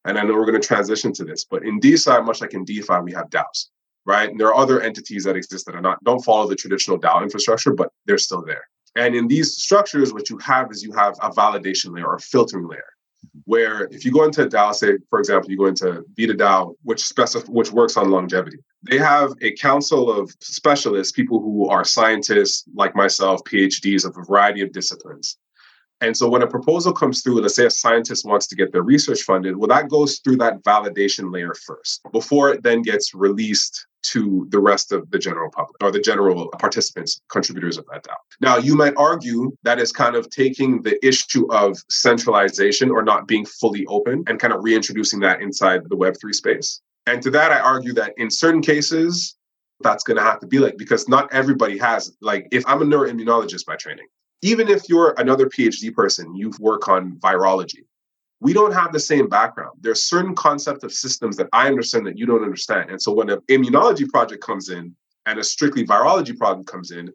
[0.05, 2.65] And I know we're going to transition to this, but in DeSci, much like in
[2.65, 3.67] DeFi, we have DAOs
[4.07, 4.29] right?
[4.29, 7.21] And there are other entities that exist that are not don't follow the traditional DAO
[7.21, 8.67] infrastructure, but they're still there.
[8.95, 12.19] And in these structures, what you have is you have a validation layer or a
[12.19, 12.87] filtering layer,
[13.45, 17.01] where if you go into DAO, say for example, you go into Vita DAO, which
[17.03, 18.57] specif- which works on longevity,
[18.89, 24.23] they have a council of specialists, people who are scientists like myself, PhDs of a
[24.23, 25.37] variety of disciplines.
[26.01, 28.83] And so when a proposal comes through, let's say a scientist wants to get their
[28.83, 33.87] research funded, well, that goes through that validation layer first before it then gets released
[34.03, 38.13] to the rest of the general public or the general participants, contributors of that DAO.
[38.39, 43.27] Now, you might argue that is kind of taking the issue of centralization or not
[43.27, 46.81] being fully open and kind of reintroducing that inside the Web3 space.
[47.07, 49.35] And to that, I argue that in certain cases,
[49.81, 52.85] that's going to have to be like, because not everybody has, like, if I'm a
[52.85, 54.07] neuroimmunologist by training,
[54.41, 57.85] even if you're another PhD person, you work on virology.
[58.39, 59.79] We don't have the same background.
[59.81, 62.91] There's certain concepts of systems that I understand that you don't understand.
[62.91, 64.95] And so when an immunology project comes in
[65.25, 67.11] and a strictly virology project comes in,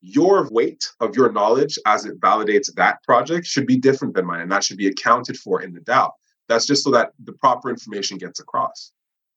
[0.00, 4.40] your weight of your knowledge as it validates that project should be different than mine.
[4.40, 6.10] And that should be accounted for in the DAO.
[6.48, 8.92] That's just so that the proper information gets across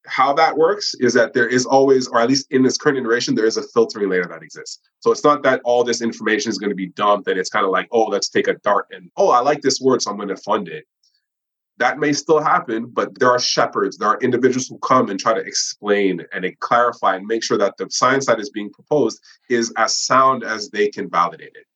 [0.08, 3.34] how that works is that there is always, or at least in this current iteration,
[3.34, 4.80] there is a filtering layer that exists.
[5.00, 7.64] So it's not that all this information is going to be dumped and it's kind
[7.64, 10.16] of like, oh, let's take a dart and, oh, I like this word, so I'm
[10.16, 10.84] going to fund it.
[11.76, 15.34] That may still happen, but there are shepherds, there are individuals who come and try
[15.34, 19.72] to explain and clarify and make sure that the science that is being proposed is
[19.76, 21.66] as sound as they can validate it.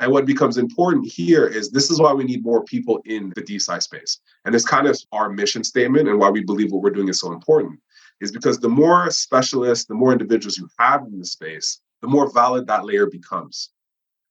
[0.00, 3.42] And what becomes important here is this is why we need more people in the
[3.42, 4.18] DeSci space.
[4.44, 7.20] And it's kind of our mission statement and why we believe what we're doing is
[7.20, 7.78] so important
[8.20, 12.32] is because the more specialists, the more individuals you have in the space, the more
[12.32, 13.70] valid that layer becomes,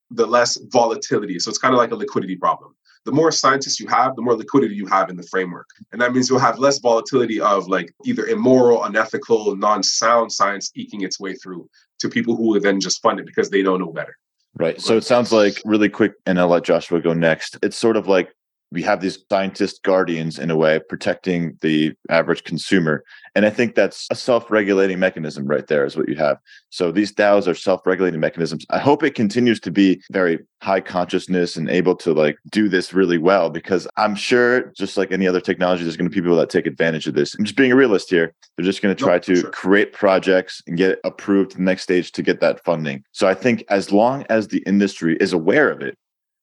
[0.09, 1.37] the less volatility.
[1.37, 2.75] So it's kind of like a liquidity problem.
[3.05, 5.67] The more scientists you have, the more liquidity you have in the framework.
[5.91, 10.71] And that means you'll have less volatility of like either immoral, unethical, non sound science
[10.75, 13.79] eking its way through to people who will then just fund it because they don't
[13.79, 14.17] know better.
[14.55, 14.81] Right.
[14.81, 17.57] So it sounds like really quick, and I'll let Joshua go next.
[17.61, 18.33] It's sort of like
[18.71, 23.03] we have these scientist guardians in a way protecting the average consumer.
[23.35, 26.37] And i think that's a self-regulating mechanism right there is what you have.
[26.69, 28.65] So these daos are self-regulating mechanisms.
[28.69, 32.93] I hope it continues to be very high consciousness and able to like do this
[32.93, 36.35] really well because i'm sure just like any other technology there's going to be people
[36.35, 37.35] that take advantage of this.
[37.35, 38.33] I'm just being a realist here.
[38.55, 39.51] They're just going to try to sure.
[39.51, 43.03] create projects and get approved to the next stage to get that funding.
[43.11, 45.97] So i think as long as the industry is aware of it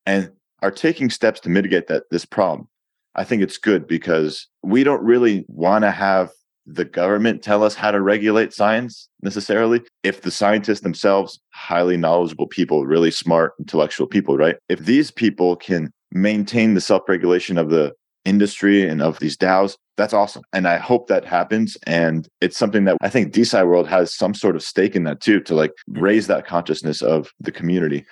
[0.07, 0.31] and
[0.67, 2.69] are taking steps to mitigate that this problem.
[3.15, 6.31] I think it's good because we don't really want to have
[6.67, 9.83] the government tell us how to regulate science necessarily.
[10.03, 14.57] If the scientists themselves, highly knowledgeable people, really smart, intellectual people, right?
[14.69, 17.93] If these people can maintain the self regulation of the
[18.25, 20.43] industry and of these DAOs, that's awesome.
[20.53, 21.77] And I hope that happens.
[21.87, 25.21] And it's something that I think DeSci World has some sort of stake in that
[25.21, 28.05] too, to like raise that consciousness of the community.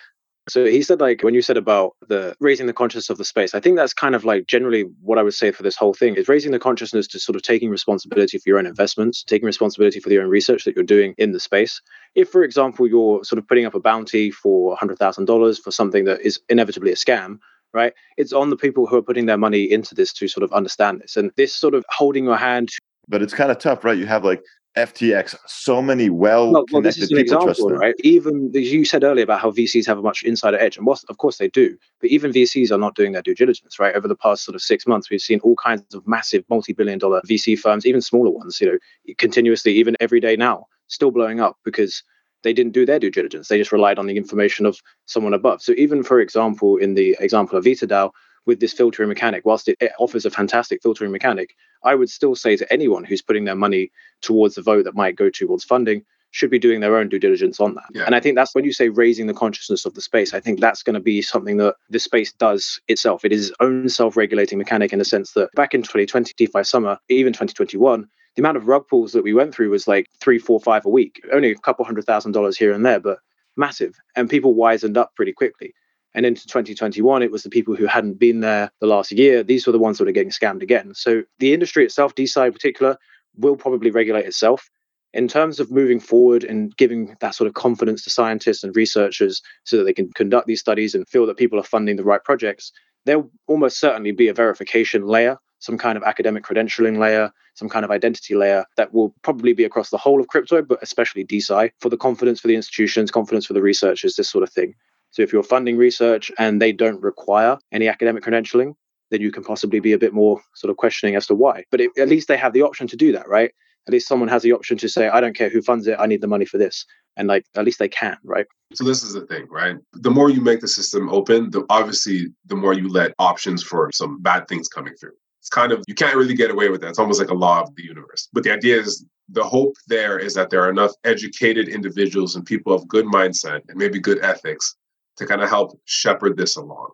[0.48, 3.54] So he said, like, when you said about the raising the consciousness of the space,
[3.54, 6.16] I think that's kind of like generally what I would say for this whole thing
[6.16, 10.00] is raising the consciousness to sort of taking responsibility for your own investments, taking responsibility
[10.00, 11.80] for your own research that you're doing in the space.
[12.14, 16.20] If, for example, you're sort of putting up a bounty for $100,000 for something that
[16.20, 17.38] is inevitably a scam,
[17.72, 17.94] right?
[18.18, 21.00] It's on the people who are putting their money into this to sort of understand
[21.00, 21.16] this.
[21.16, 22.68] And this sort of holding your hand.
[23.08, 23.96] But it's kind of tough, right?
[23.96, 24.42] You have like
[24.76, 27.94] FTX, so many well connected well, this is an example, right?
[28.00, 31.38] Even you said earlier about how VCs have a much insider edge, and of course
[31.38, 31.76] they do.
[32.00, 33.94] But even VCs are not doing their due diligence, right?
[33.94, 37.56] Over the past sort of six months, we've seen all kinds of massive multi-billion-dollar VC
[37.56, 38.78] firms, even smaller ones, you know,
[39.16, 42.02] continuously, even every day now, still blowing up because
[42.42, 43.48] they didn't do their due diligence.
[43.48, 45.62] They just relied on the information of someone above.
[45.62, 48.10] So even, for example, in the example of VitaDAO,
[48.46, 52.56] with this filtering mechanic, whilst it, offers a fantastic filtering mechanic, I would still say
[52.56, 56.04] to anyone who's putting their money towards the vote that might go towards funding,
[56.34, 57.84] should be doing their own due diligence on that.
[57.92, 58.06] Yeah.
[58.06, 60.58] And I think that's when you say raising the consciousness of the space, I think
[60.58, 63.24] that's going to be something that the space does itself.
[63.24, 66.64] It is its own self regulating mechanic in the sense that back in 2020, DeFi
[66.64, 70.40] summer, even 2021, the amount of rug pulls that we went through was like three,
[70.40, 73.18] four, five a week, only a couple hundred thousand dollars here and there, but
[73.56, 73.96] massive.
[74.16, 75.72] And people wisened up pretty quickly.
[76.14, 79.42] And into 2021, it was the people who hadn't been there the last year.
[79.42, 80.94] These were the ones that are getting scammed again.
[80.94, 82.96] So the industry itself, DeSci in particular,
[83.36, 84.70] will probably regulate itself.
[85.12, 89.42] In terms of moving forward and giving that sort of confidence to scientists and researchers
[89.64, 92.22] so that they can conduct these studies and feel that people are funding the right
[92.24, 92.72] projects,
[93.04, 97.84] there'll almost certainly be a verification layer, some kind of academic credentialing layer, some kind
[97.84, 101.70] of identity layer that will probably be across the whole of crypto, but especially DeSci
[101.80, 104.74] for the confidence for the institutions, confidence for the researchers, this sort of thing.
[105.14, 108.74] So if you're funding research and they don't require any academic credentialing,
[109.12, 111.62] then you can possibly be a bit more sort of questioning as to why.
[111.70, 113.52] But it, at least they have the option to do that, right?
[113.86, 116.06] At least someone has the option to say, I don't care who funds it, I
[116.06, 116.84] need the money for this.
[117.16, 118.46] And like at least they can, right?
[118.72, 119.76] So this is the thing, right?
[119.92, 123.92] The more you make the system open, the obviously the more you let options for
[123.92, 125.14] some bad things coming through.
[125.38, 126.88] It's kind of you can't really get away with that.
[126.88, 128.28] It's almost like a law of the universe.
[128.32, 132.44] But the idea is the hope there is that there are enough educated individuals and
[132.44, 134.74] people of good mindset and maybe good ethics
[135.16, 136.90] to kind of help shepherd this along.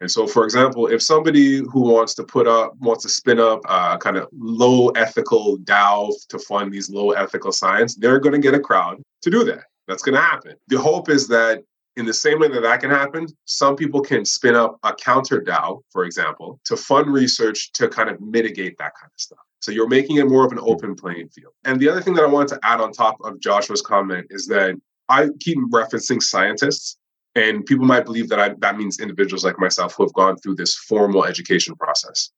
[0.00, 3.60] And so, for example, if somebody who wants to put up, wants to spin up
[3.68, 8.40] a kind of low ethical DAO to fund these low ethical science, they're going to
[8.40, 9.64] get a crowd to do that.
[9.86, 10.56] That's going to happen.
[10.68, 11.62] The hope is that
[11.96, 15.40] in the same way that that can happen, some people can spin up a counter
[15.40, 19.38] DAO, for example, to fund research to kind of mitigate that kind of stuff.
[19.60, 20.68] So you're making it more of an hmm.
[20.68, 21.52] open playing field.
[21.64, 24.46] And the other thing that I wanted to add on top of Joshua's comment is
[24.46, 24.74] that
[25.08, 26.98] I keep referencing scientists,
[27.34, 30.54] and people might believe that I, that means individuals like myself who have gone through
[30.56, 32.30] this formal education process.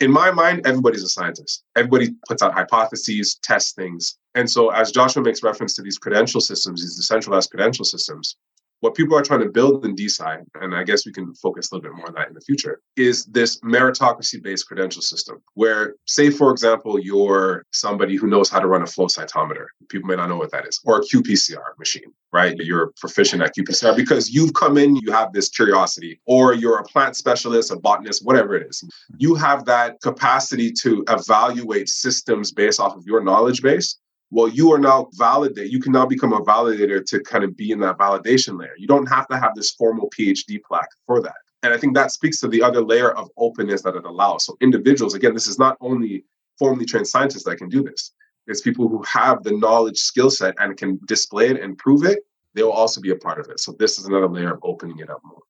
[0.00, 1.64] In my mind, everybody's a scientist.
[1.74, 4.18] Everybody puts out hypotheses, tests things.
[4.34, 8.36] And so, as Joshua makes reference to these credential systems, these decentralized credential systems,
[8.80, 11.74] what people are trying to build in DeSci, and I guess we can focus a
[11.74, 15.94] little bit more on that in the future, is this meritocracy based credential system where,
[16.06, 19.66] say, for example, you're somebody who knows how to run a flow cytometer.
[19.88, 22.56] People may not know what that is, or a qPCR machine, right?
[22.58, 26.84] You're proficient at qPCR because you've come in, you have this curiosity, or you're a
[26.84, 28.84] plant specialist, a botanist, whatever it is.
[29.18, 33.98] You have that capacity to evaluate systems based off of your knowledge base
[34.30, 35.70] well, you are now validate.
[35.70, 38.74] You can now become a validator to kind of be in that validation layer.
[38.76, 41.34] You don't have to have this formal PhD plaque for that.
[41.62, 44.44] And I think that speaks to the other layer of openness that it allows.
[44.44, 46.24] So individuals, again, this is not only
[46.58, 48.12] formally trained scientists that can do this.
[48.46, 52.20] It's people who have the knowledge skill set and can display it and prove it.
[52.54, 53.60] They will also be a part of it.
[53.60, 55.40] So this is another layer of opening it up more.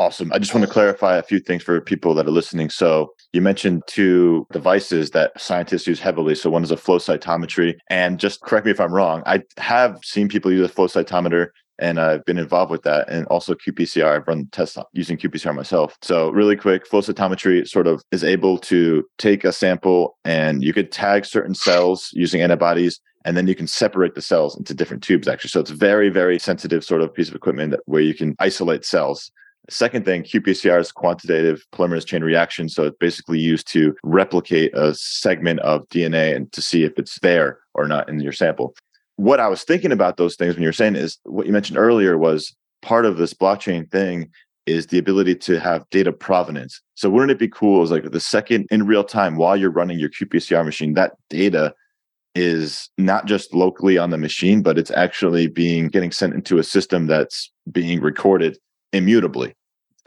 [0.00, 0.32] Awesome.
[0.32, 2.70] I just want to clarify a few things for people that are listening.
[2.70, 6.34] So, you mentioned two devices that scientists use heavily.
[6.34, 7.74] So, one is a flow cytometry.
[7.90, 11.48] And just correct me if I'm wrong, I have seen people use a flow cytometer
[11.78, 13.10] and I've been involved with that.
[13.10, 15.98] And also qPCR, I've run tests using qPCR myself.
[16.00, 20.72] So, really quick, flow cytometry sort of is able to take a sample and you
[20.72, 25.02] could tag certain cells using antibodies and then you can separate the cells into different
[25.02, 28.14] tubes actually so it's very very sensitive sort of piece of equipment that, where you
[28.14, 29.30] can isolate cells
[29.70, 32.68] Second thing, qPCR is quantitative polymerase chain reaction.
[32.68, 37.20] So it's basically used to replicate a segment of DNA and to see if it's
[37.20, 38.74] there or not in your sample.
[39.14, 41.78] What I was thinking about those things when you were saying is what you mentioned
[41.78, 44.30] earlier was part of this blockchain thing
[44.66, 46.80] is the ability to have data provenance.
[46.94, 50.00] So wouldn't it be cool is like the second in real time while you're running
[50.00, 51.74] your qPCR machine, that data
[52.34, 56.64] is not just locally on the machine, but it's actually being getting sent into a
[56.64, 58.58] system that's being recorded
[58.92, 59.54] immutably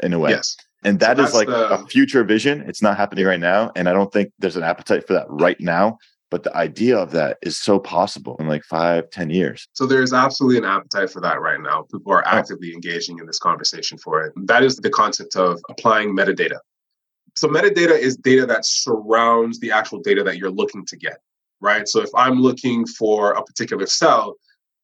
[0.02, 0.32] in a way.
[0.32, 0.56] Yes.
[0.84, 2.62] And that so is like the, a future vision.
[2.62, 3.72] It's not happening right now.
[3.76, 5.98] And I don't think there's an appetite for that right now.
[6.30, 9.68] But the idea of that is so possible in like five, ten years.
[9.74, 11.86] So there's absolutely an appetite for that right now.
[11.92, 12.30] People are oh.
[12.30, 12.74] actively oh.
[12.74, 14.34] engaging in this conversation for it.
[14.48, 16.58] That is the concept of applying metadata.
[17.36, 21.20] So metadata is data that surrounds the actual data that you're looking to get,
[21.62, 21.88] right?
[21.88, 24.36] So if I'm looking for a particular cell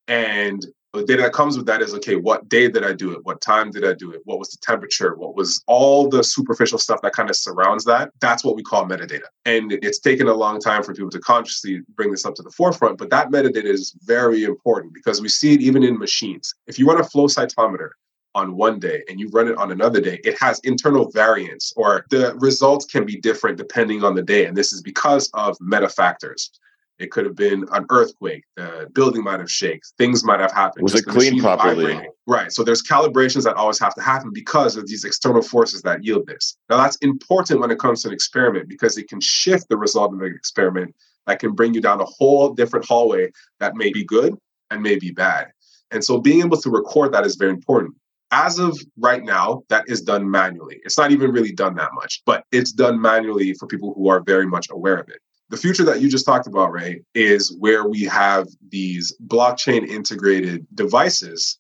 [0.08, 3.24] and the data that comes with that is okay, what day did I do it?
[3.24, 4.22] What time did I do it?
[4.26, 5.16] What was the temperature?
[5.16, 8.10] What was all the superficial stuff that kind of surrounds that?
[8.22, 9.28] That's what we call metadata.
[9.46, 12.52] And it's taken a long time for people to consciously bring this up to the
[12.52, 16.56] forefront, but that metadata is very important because we see it even in machines.
[16.66, 17.90] If you run a flow cytometer,
[18.36, 22.06] on one day and you run it on another day, it has internal variance or
[22.10, 24.46] the results can be different depending on the day.
[24.46, 26.52] And this is because of meta factors.
[27.00, 28.44] It could have been an earthquake.
[28.58, 29.80] The building might have shaken.
[29.98, 30.84] Things might have happened.
[30.84, 31.86] Was it cleaned properly?
[31.86, 32.12] Vibrating.
[32.28, 32.52] Right.
[32.52, 36.28] So there's calibrations that always have to happen because of these external forces that yield
[36.28, 36.58] this.
[36.70, 40.14] Now that's important when it comes to an experiment because it can shift the result
[40.14, 40.94] of an experiment
[41.26, 44.36] that can bring you down a whole different hallway that may be good
[44.70, 45.48] and may be bad.
[45.92, 47.96] And so being able to record that is very important.
[48.32, 50.80] As of right now, that is done manually.
[50.84, 54.22] It's not even really done that much, but it's done manually for people who are
[54.22, 55.20] very much aware of it.
[55.50, 60.68] The future that you just talked about, Ray, is where we have these blockchain integrated
[60.76, 61.58] devices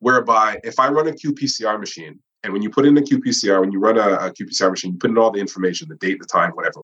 [0.00, 3.72] whereby if I run a qPCR machine, and when you put in a qPCR, when
[3.72, 6.26] you run a, a qPCR machine, you put in all the information, the date, the
[6.26, 6.80] time, whatever.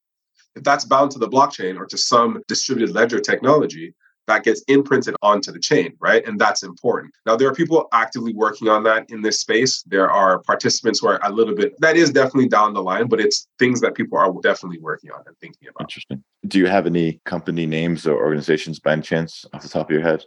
[0.55, 3.95] If that's bound to the blockchain or to some distributed ledger technology,
[4.27, 6.27] that gets imprinted onto the chain, right?
[6.27, 7.15] And that's important.
[7.25, 9.83] Now, there are people actively working on that in this space.
[9.83, 13.21] There are participants who are a little bit, that is definitely down the line, but
[13.21, 15.83] it's things that people are definitely working on and thinking about.
[15.83, 16.23] Interesting.
[16.47, 19.91] Do you have any company names or organizations by any chance off the top of
[19.93, 20.25] your head?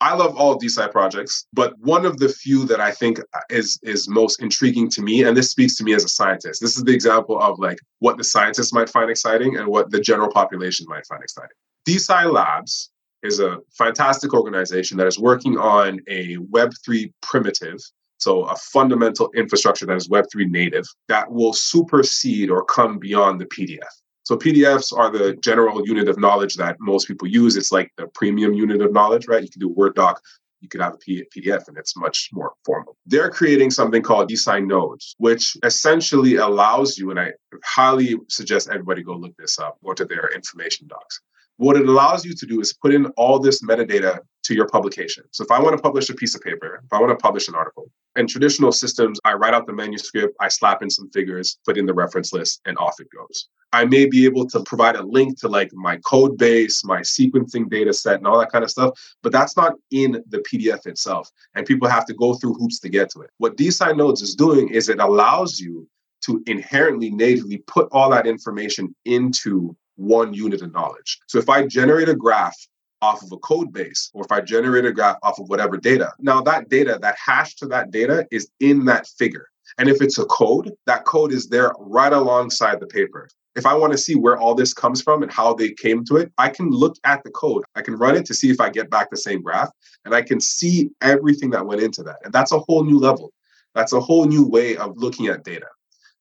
[0.00, 4.08] I love all DeSci projects, but one of the few that I think is is
[4.08, 6.60] most intriguing to me, and this speaks to me as a scientist.
[6.60, 10.00] This is the example of like what the scientists might find exciting and what the
[10.00, 11.56] general population might find exciting.
[11.84, 12.90] DeSci Labs
[13.22, 17.78] is a fantastic organization that is working on a Web3 primitive,
[18.18, 23.46] so a fundamental infrastructure that is Web3 native that will supersede or come beyond the
[23.46, 23.88] PDF.
[24.24, 27.56] So PDFs are the general unit of knowledge that most people use.
[27.56, 29.42] It's like the premium unit of knowledge, right?
[29.42, 30.20] You can do Word doc
[30.60, 32.96] You could have a PDF and it's much more formal.
[33.06, 37.32] They're creating something called DeSci Nodes, which essentially allows you, and I
[37.64, 41.20] highly suggest everybody go look this up, go to their information docs.
[41.58, 45.24] What it allows you to do is put in all this metadata to your publication.
[45.32, 47.48] So if I want to publish a piece of paper, if I want to publish
[47.48, 51.58] an article, in traditional systems, I write out the manuscript, I slap in some figures,
[51.66, 53.48] put in the reference list, and off it goes.
[53.72, 57.68] I may be able to provide a link to like my code base, my sequencing
[57.68, 61.28] data set, and all that kind of stuff, but that's not in the PDF itself.
[61.56, 63.30] And people have to go through hoops to get to it.
[63.38, 65.88] What DeSci Nodes is doing is it allows you
[66.26, 71.18] to inherently natively put all that information into one unit of knowledge.
[71.26, 72.56] So if I generate a graph
[73.02, 76.12] off of a code base, or if I generate a graph off of whatever data,
[76.18, 79.46] now that data, that hash to that data is in that figure.
[79.76, 83.28] And if it's a code, that code is there right alongside the paper.
[83.54, 86.16] If I want to see where all this comes from and how they came to
[86.16, 87.64] it, I can look at the code.
[87.74, 89.70] I can run it to see if I get back the same graph,
[90.04, 92.18] and I can see everything that went into that.
[92.24, 93.32] And that's a whole new level.
[93.74, 95.66] That's a whole new way of looking at data.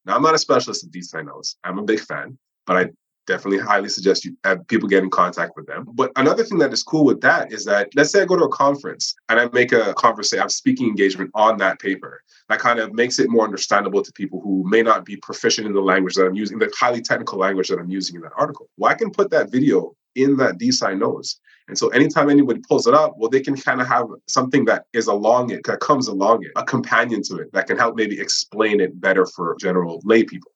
[0.06, 1.58] Now, I'm not a specialist in these nodes.
[1.64, 2.90] I'm a big fan, but I
[3.28, 5.86] definitely highly suggest you have people get in contact with them.
[5.94, 8.46] But another thing that is cool with that is that let's say I go to
[8.46, 12.24] a conference and I make a conversation, I'm speaking engagement on that paper.
[12.50, 15.74] That kind of makes it more understandable to people who may not be proficient in
[15.74, 18.70] the language that I'm using, the highly technical language that I'm using in that article.
[18.78, 21.40] Well, I can put that video in that DeSci Nodes.
[21.68, 24.86] And so anytime anybody pulls it up, well, they can kind of have something that
[24.94, 28.20] is along it, that comes along it, a companion to it that can help maybe
[28.20, 30.52] explain it better for general lay people.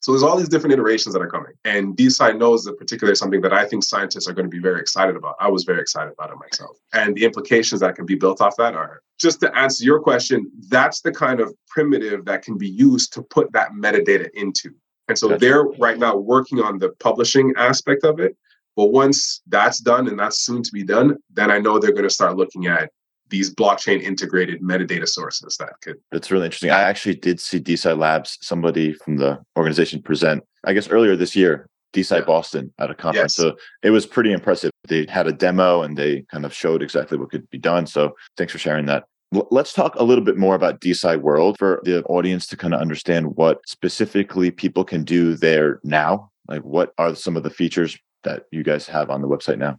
[0.00, 1.52] So there's all these different iterations that are coming.
[1.64, 4.80] And DeSci Nodes in particular something that I think scientists are going to be very
[4.80, 5.36] excited about.
[5.38, 6.78] I was very excited about it myself.
[6.94, 10.50] And the implications that can be built off that are just to answer your question,
[10.68, 14.70] that's the kind of primitive that can be used to put that metadata into.
[15.08, 15.40] And so gotcha.
[15.40, 18.36] they're right now working on the publishing aspect of it.
[18.76, 22.04] But once that's done and that's soon to be done, then I know they're going
[22.04, 22.90] to start looking at
[23.30, 25.96] these blockchain integrated metadata sources that could.
[26.12, 26.70] That's really interesting.
[26.70, 31.34] I actually did see DeSci Labs, somebody from the organization present, I guess earlier this
[31.34, 32.24] year, DeSci yeah.
[32.24, 33.38] Boston at a conference.
[33.38, 33.46] Yes.
[33.46, 34.70] So it was pretty impressive.
[34.88, 37.86] They had a demo and they kind of showed exactly what could be done.
[37.86, 39.04] So thanks for sharing that.
[39.32, 42.80] Let's talk a little bit more about DeSci World for the audience to kind of
[42.80, 46.30] understand what specifically people can do there now.
[46.48, 49.78] Like, what are some of the features that you guys have on the website now?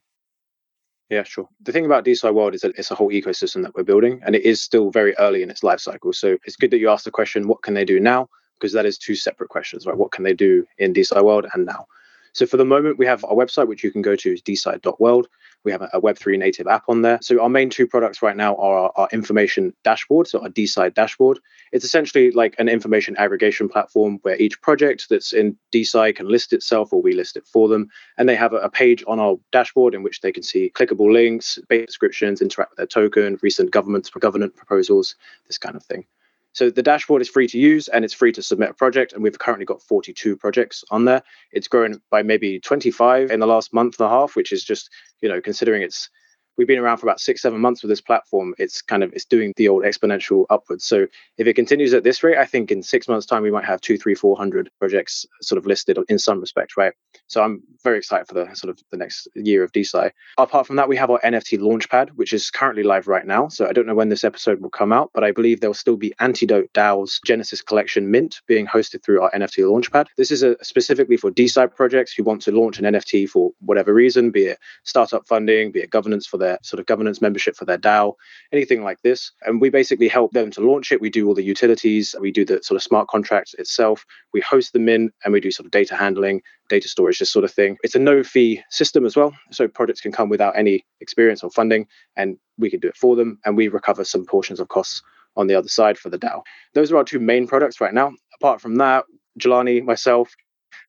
[1.12, 1.50] Yeah, sure.
[1.62, 4.34] The thing about DeSci World is that it's a whole ecosystem that we're building, and
[4.34, 6.14] it is still very early in its life cycle.
[6.14, 8.30] So it's good that you asked the question, what can they do now?
[8.58, 9.98] Because that is two separate questions, right?
[9.98, 11.86] What can they do in DeSci World and now?
[12.32, 15.28] So for the moment, we have our website, which you can go to is desci.world.
[15.64, 17.20] We have a, Web3 native app on there.
[17.22, 20.94] So our main two products right now are our, our information dashboard, so our DeSci
[20.94, 21.40] dashboard.
[21.72, 26.54] It's essentially like an information aggregation platform where each project that's in DeSci can list
[26.54, 27.90] itself or we list it for them.
[28.18, 31.12] And they have a, a page on our dashboard in which they can see clickable
[31.12, 35.16] links, base descriptions, interact with their token, recent governments for governance proposals,
[35.48, 36.06] this kind of thing.
[36.54, 39.14] So the dashboard is free to use and it's free to submit a project.
[39.14, 41.24] And we've currently got 42 projects on there.
[41.52, 44.90] It's grown by maybe 25 in the last month and a half, which is just,
[45.22, 46.10] you know, considering it's
[46.58, 48.54] we've been around for about six, seven months with this platform.
[48.58, 50.86] It's kind of it's doing the old exponential upwards.
[50.86, 53.66] So if it continues at this rate, I think in six months' time we might
[53.66, 56.94] have two, three, four hundred projects sort of listed in some respect, right?
[57.28, 60.12] So I'm very excited for the sort of the next year of DeSci.
[60.38, 63.48] Apart from that, we have our NFT Launchpad, which is currently live right now.
[63.48, 65.76] So I don't know when this episode will come out, but I believe there will
[65.76, 70.08] still be Antidote DAO's Genesis Collection Mint being hosted through our NFT Launchpad.
[70.18, 73.94] This is a, specifically for DeSci projects who want to launch an NFT for whatever
[73.94, 77.66] reason, be it startup funding, be it governance for their sort of governance membership for
[77.66, 78.14] their DAO,
[78.52, 79.32] anything like this.
[79.44, 81.02] And we basically help them to launch it.
[81.02, 84.74] We do all the utilities, we do the sort of smart contracts itself, we host
[84.74, 87.78] them in, and we do sort of data handling, data storage, this sort of thing.
[87.84, 89.34] It's a no fee system as well.
[89.52, 93.16] So projects can come without any experience or funding, and we can do it for
[93.16, 93.40] them.
[93.46, 95.02] And we recover some portions of costs
[95.36, 96.42] on the other side for the DAO.
[96.74, 98.12] Those are our two main products right now.
[98.40, 99.06] Apart from that,
[99.40, 100.34] Jelani, myself,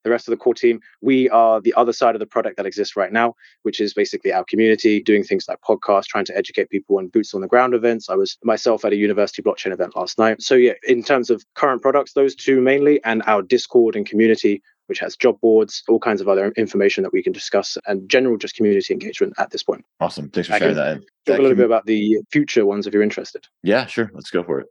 [0.05, 2.67] the rest of the core team, we are the other side of the product that
[2.67, 6.71] exists right now, which is basically our community doing things like podcasts, trying to educate
[6.71, 8.09] people on boots on the ground events.
[8.09, 10.43] I was myself at a university blockchain event last night.
[10.43, 14.63] So, yeah, in terms of current products, those two mainly, and our Discord and community,
[14.87, 18.37] which has job boards, all kinds of other information that we can discuss, and general
[18.37, 19.85] just community engagement at this point.
[20.01, 20.29] Awesome.
[20.29, 21.03] Thanks for sharing that.
[21.27, 23.47] Talk a little com- bit about the future ones if you're interested.
[23.63, 24.11] Yeah, sure.
[24.13, 24.67] Let's go for it.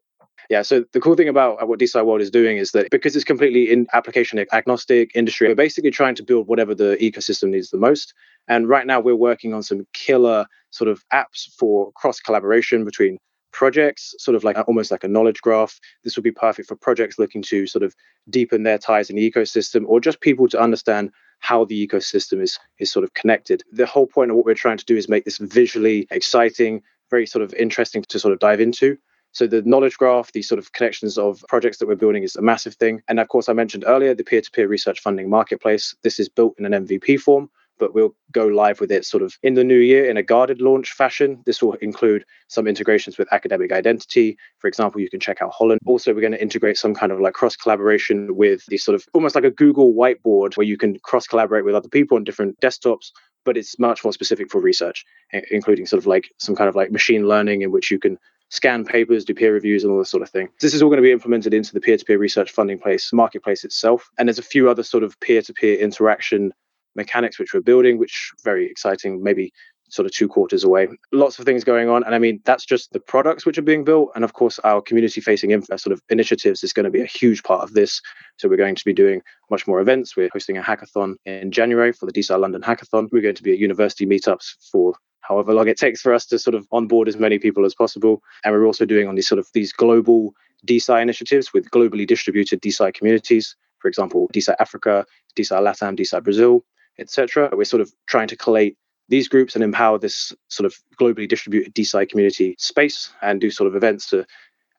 [0.52, 0.64] Yeah.
[0.64, 3.24] So the cool thing about uh, what DeSci World is doing is that because it's
[3.24, 7.78] completely in application agnostic industry, we're basically trying to build whatever the ecosystem needs the
[7.78, 8.14] most.
[8.49, 13.18] And right now we're working on some killer sort of apps for cross collaboration between
[13.54, 15.80] projects, sort of like almost like a knowledge graph.
[16.04, 17.95] This would be perfect for projects looking to sort of
[18.30, 22.60] deepen their ties in the ecosystem or just people to understand how the ecosystem is
[22.78, 23.64] is sort of connected.
[23.72, 27.26] The whole point of what we're trying to do is make this visually exciting, very
[27.26, 28.97] sort of interesting to sort of dive into.
[29.34, 32.41] So the knowledge graph, these sort of connections of projects that we're building is a
[32.41, 33.01] massive thing.
[33.07, 35.95] And of course, I mentioned earlier the peer-to-peer research funding marketplace.
[36.03, 39.38] This is built in an MVP form, but we'll go live with it sort of
[39.41, 41.41] in the new year in a guarded launch fashion.
[41.45, 44.38] This will include some integrations with academic identity.
[44.59, 45.79] For example, you can check out Holland.
[45.86, 49.05] Also, we're going to integrate some kind of like cross collaboration with these sort of
[49.13, 52.59] almost like a Google whiteboard where you can cross collaborate with other people on different
[52.59, 53.11] desktops
[53.43, 55.03] but it's much more specific for research,
[55.49, 58.17] including sort of like some kind of like machine learning in which you can
[58.52, 60.49] scan papers, do peer reviews, and all this sort of thing.
[60.60, 64.10] This is all going to be implemented into the peer-to-peer research funding place marketplace itself.
[64.18, 66.54] And there's a few other sort of peer-to-peer interaction
[66.95, 69.54] mechanics which we're building, which very exciting, maybe
[69.89, 70.88] sort of two quarters away.
[71.12, 72.04] Lots of things going on.
[72.04, 74.12] And I mean, that's just the products which are being built.
[74.16, 77.06] And of course, our community facing info sort of initiatives is going to be a
[77.06, 78.02] huge part of this.
[78.38, 80.16] So we're going to be doing much more events.
[80.16, 83.10] We're hosting a hackathon in January for the DeSci London Hackathon.
[83.12, 86.39] We're going to be at university meetups for however long it takes for us to
[86.39, 88.22] sort of onboard as many people as possible.
[88.43, 90.34] And we're also doing on these sort of these global
[90.67, 93.55] DeSci initiatives with globally distributed DeSci communities.
[93.80, 95.05] For example, DeSci Africa,
[95.36, 96.63] DeSci Latam, DeSci Brazil,
[96.99, 97.49] etc.
[97.53, 98.78] We're sort of trying to collate
[99.09, 103.67] these groups and empower this sort of globally distributed DeSci community space and do sort
[103.67, 104.26] of events to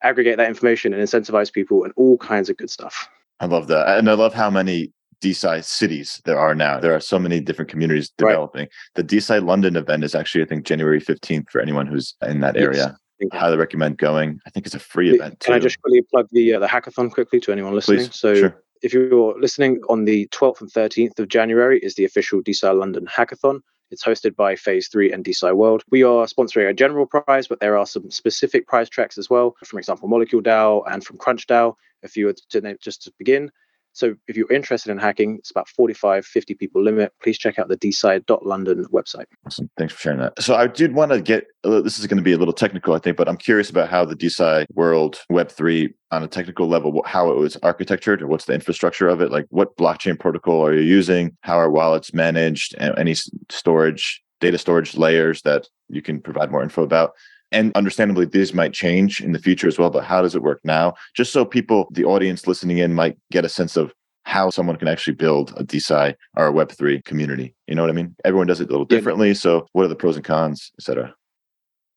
[0.02, 3.08] aggregate that information and incentivize people and all kinds of good stuff.
[3.40, 3.98] I love that.
[3.98, 4.92] And I love how many
[5.22, 6.80] DeSci cities there are now.
[6.80, 8.62] There are so many different communities developing.
[8.62, 8.70] Right.
[8.96, 12.56] The DeSci London event is actually, I think, January 15th for anyone who's in that
[12.56, 12.64] yes.
[12.64, 12.98] area.
[13.32, 14.40] I highly recommend going.
[14.46, 15.38] I think it's a free event.
[15.40, 15.46] Too.
[15.46, 17.98] Can I just quickly plug the uh, the hackathon quickly to anyone listening?
[17.98, 18.16] Please.
[18.16, 18.62] So, sure.
[18.82, 23.06] if you're listening on the 12th and 13th of January, is the official DeSci London
[23.06, 23.60] hackathon.
[23.92, 25.84] It's hosted by Phase 3 and DeSci World.
[25.90, 29.54] We are sponsoring a general prize, but there are some specific prize tracks as well,
[29.64, 31.74] from example, Molecule DAO and from Crunch DAO,
[32.16, 33.50] you were to name just to begin.
[33.94, 37.12] So if you're interested in hacking, it's about 45, 50 people limit.
[37.22, 39.26] Please check out the DeSci.London website.
[39.46, 39.68] Awesome.
[39.76, 40.42] Thanks for sharing that.
[40.42, 42.98] So I did want to get, this is going to be a little technical, I
[42.98, 47.30] think, but I'm curious about how the DeSci world Web3 on a technical level, how
[47.30, 49.30] it was architectured or what's the infrastructure of it?
[49.30, 51.36] Like what blockchain protocol are you using?
[51.42, 52.74] How are wallets managed?
[52.78, 53.14] Any
[53.50, 57.12] storage, data storage layers that you can provide more info about?
[57.52, 60.60] And understandably these might change in the future as well but how does it work
[60.64, 63.92] now just so people the audience listening in might get a sense of
[64.24, 67.54] how someone can actually build a DeSci or a Web3 community.
[67.66, 68.14] You know what I mean?
[68.24, 69.34] Everyone does it a little differently.
[69.34, 71.14] So, what are the pros and cons, et cetera?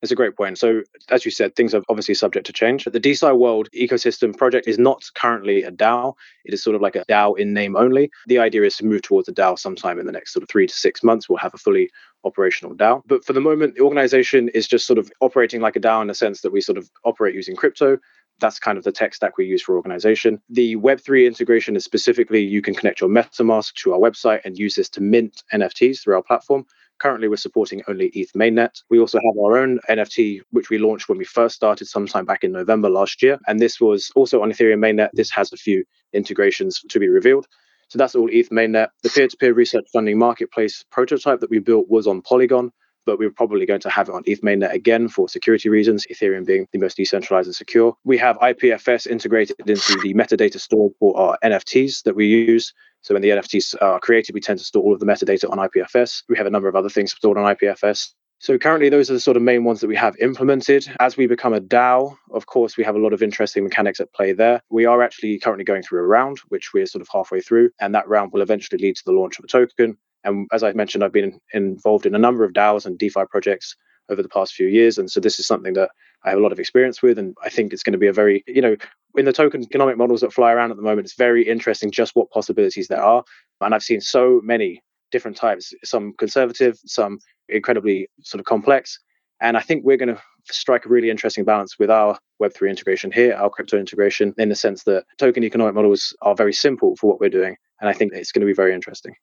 [0.05, 0.59] It's a great point.
[0.59, 2.85] So, as you said, things are obviously subject to change.
[2.85, 6.13] The DeSci World ecosystem project is not currently a DAO.
[6.43, 8.11] It is sort of like a DAO in name only.
[8.27, 10.67] The idea is to move towards a DAO sometime in the next sort of three
[10.67, 11.27] to six months.
[11.27, 11.89] We'll have a fully
[12.23, 13.01] operational DAO.
[13.07, 16.07] But for the moment, the organization is just sort of operating like a DAO in
[16.07, 17.97] the sense that we sort of operate using crypto.
[18.39, 20.39] That's kind of the tech stack we use for organization.
[20.49, 24.75] The Web3 integration is specifically you can connect your MetaMask to our website and use
[24.75, 26.63] this to mint NFTs through our platform.
[26.99, 28.81] Currently, we're supporting only ETH mainnet.
[28.89, 32.43] We also have our own NFT, which we launched when we first started sometime back
[32.43, 33.37] in November last year.
[33.47, 35.09] And this was also on Ethereum mainnet.
[35.13, 35.83] This has a few
[36.13, 37.47] integrations to be revealed.
[37.89, 38.87] So that's all ETH mainnet.
[39.03, 42.71] The peer to peer research funding marketplace prototype that we built was on Polygon
[43.05, 46.05] but we are probably going to have it on ETH mainnet again for security reasons,
[46.11, 47.95] Ethereum being the most decentralized and secure.
[48.03, 52.73] We have IPFS integrated into the metadata store for our NFTs that we use.
[53.01, 55.57] So when the NFTs are created, we tend to store all of the metadata on
[55.57, 56.23] IPFS.
[56.27, 58.13] We have a number of other things stored on IPFS.
[58.39, 60.87] So currently, those are the sort of main ones that we have implemented.
[60.99, 64.13] As we become a DAO, of course, we have a lot of interesting mechanics at
[64.13, 64.61] play there.
[64.69, 67.95] We are actually currently going through a round, which we're sort of halfway through, and
[67.95, 69.97] that round will eventually lead to the launch of a token.
[70.25, 73.75] And as I mentioned, I've been involved in a number of DAOs and DeFi projects
[74.09, 75.89] over the past few years, and so this is something that
[76.23, 78.13] I have a lot of experience with, and I think it's going to be a
[78.13, 78.75] very, you know,
[79.15, 82.15] in the token economic models that fly around at the moment, it's very interesting just
[82.15, 83.23] what possibilities there are.
[83.61, 88.99] And I've seen so many different types, some conservative, some incredibly sort of complex.
[89.41, 90.21] And I think we're going to
[90.51, 94.55] strike a really interesting balance with our Web3 integration here, our crypto integration, in the
[94.55, 97.55] sense that token economic models are very simple for what we're doing.
[97.79, 99.15] And I think it's going to be very interesting.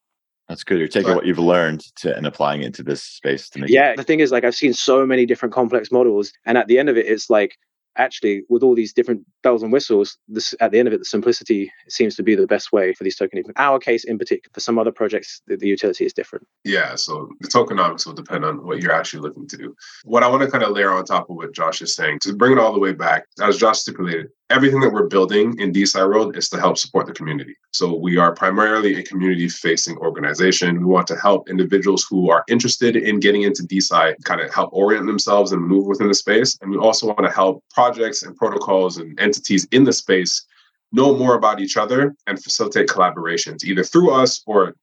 [0.49, 0.79] That's good.
[0.79, 1.17] You're taking right.
[1.17, 3.71] what you've learned to and applying it to this space to make.
[3.71, 6.67] Yeah, it- the thing is, like, I've seen so many different complex models, and at
[6.69, 7.57] the end of it, it's like
[7.97, 11.05] actually with all these different bells and whistles this at the end of it the
[11.05, 14.51] simplicity seems to be the best way for these token in our case in particular
[14.53, 18.45] for some other projects the, the utility is different yeah so the tokenomics will depend
[18.45, 19.75] on what you're actually looking to do
[20.05, 22.35] what i want to kind of layer on top of what josh is saying to
[22.35, 26.07] bring it all the way back as josh stipulated everything that we're building in DeSci
[26.07, 27.57] World is to help support the community.
[27.73, 30.79] So we are primarily a community facing organization.
[30.79, 34.69] We want to help individuals who are interested in getting into DeSci kind of help
[34.75, 36.59] orient themselves and move within the space.
[36.61, 40.45] And we also want to help projects and protocols and entities in the space
[40.93, 44.75] know more about each other and facilitate collaborations either through us or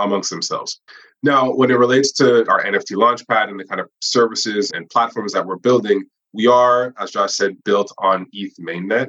[0.00, 0.80] amongst themselves.
[1.22, 5.32] Now, when it relates to our NFT Launchpad and the kind of services and platforms
[5.34, 6.04] that we're building,
[6.34, 9.08] we are, as Josh said, built on ETH mainnet.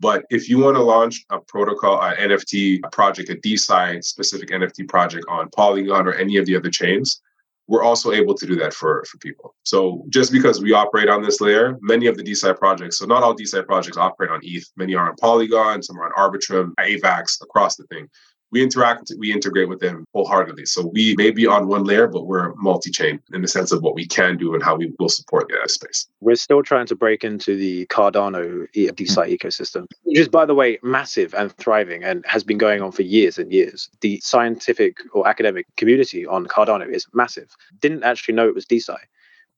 [0.00, 4.88] But if you want to launch a protocol, an NFT project, a DeSci specific NFT
[4.88, 7.20] project on Polygon or any of the other chains,
[7.68, 9.54] we're also able to do that for, for people.
[9.62, 13.22] So just because we operate on this layer, many of the DeSci projects, so not
[13.22, 14.68] all DeSci projects operate on ETH.
[14.76, 18.08] Many are on Polygon, some are on Arbitrum, AVAX, across the thing
[18.52, 20.66] we interact, we integrate with them wholeheartedly.
[20.66, 23.94] So we may be on one layer, but we're multi-chain in the sense of what
[23.94, 26.06] we can do and how we will support the space.
[26.20, 30.54] We're still trying to break into the Cardano DeSci mm ecosystem, which is, by the
[30.54, 33.88] way, massive and thriving and has been going on for years and years.
[34.00, 37.56] The scientific or academic community on Cardano is massive.
[37.80, 38.98] Didn't actually know it was DeSci.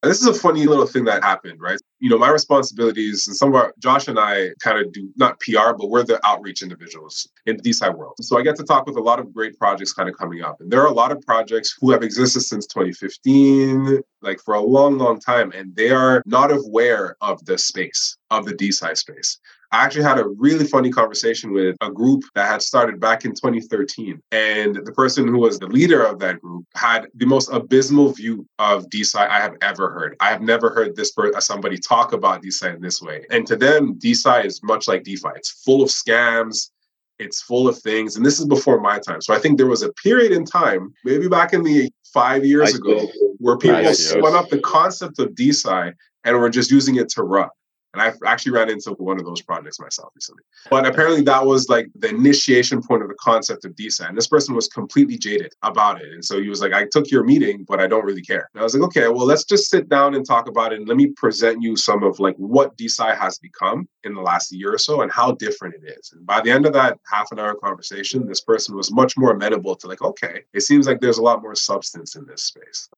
[0.02, 1.78] And this is a funny little thing that happened, right?
[1.98, 5.40] You know, my responsibilities and some of our Josh and I kind of do not
[5.40, 8.14] PR, but we're the outreach individuals in the DeSci world.
[8.20, 10.60] So I get to talk with a lot of great projects kind of coming up.
[10.60, 14.60] And there are a lot of projects who have existed since 2015, like for a
[14.60, 19.38] long, long time, and they are not aware of the space, of the DeSci space.
[19.74, 23.32] I actually had a really funny conversation with a group that had started back in
[23.32, 24.20] 2013.
[24.30, 28.46] And the person who was the leader of that group had the most abysmal view
[28.60, 30.14] of DeSci I have ever heard.
[30.20, 33.26] I have never heard this per- uh, somebody talk about DeSci in this way.
[33.30, 35.30] And to them, DeSci is much like DeFi.
[35.34, 36.70] It's full of scams.
[37.18, 38.14] It's full of things.
[38.14, 39.22] And this is before my time.
[39.22, 42.76] So I think there was a period in time, maybe back in the five years
[42.76, 43.08] ago,
[43.38, 47.48] where people spun up the concept of DeSci and were just using it to run.
[47.94, 50.42] And I actually ran into one of those projects myself recently.
[50.68, 54.06] But apparently, that was like the initiation point of the concept of DeSci.
[54.06, 56.12] And this person was completely jaded about it.
[56.12, 58.50] And so he was like, I took your meeting, but I don't really care.
[58.52, 60.80] And I was like, okay, well, let's just sit down and talk about it.
[60.80, 64.52] And let me present you some of like what DeSci has become in the last
[64.52, 66.12] year or so and how different it is.
[66.12, 69.30] And by the end of that half an hour conversation, this person was much more
[69.30, 72.88] amenable to like, okay, it seems like there's a lot more substance in this space.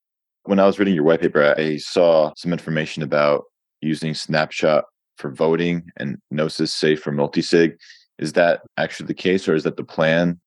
[0.44, 3.44] When I was reading your white paper, I saw some information about
[3.86, 4.84] using Snapshot
[5.16, 7.76] for voting and Gnosis safe for multisig.
[8.18, 10.40] Is that actually the case, or is that the plan?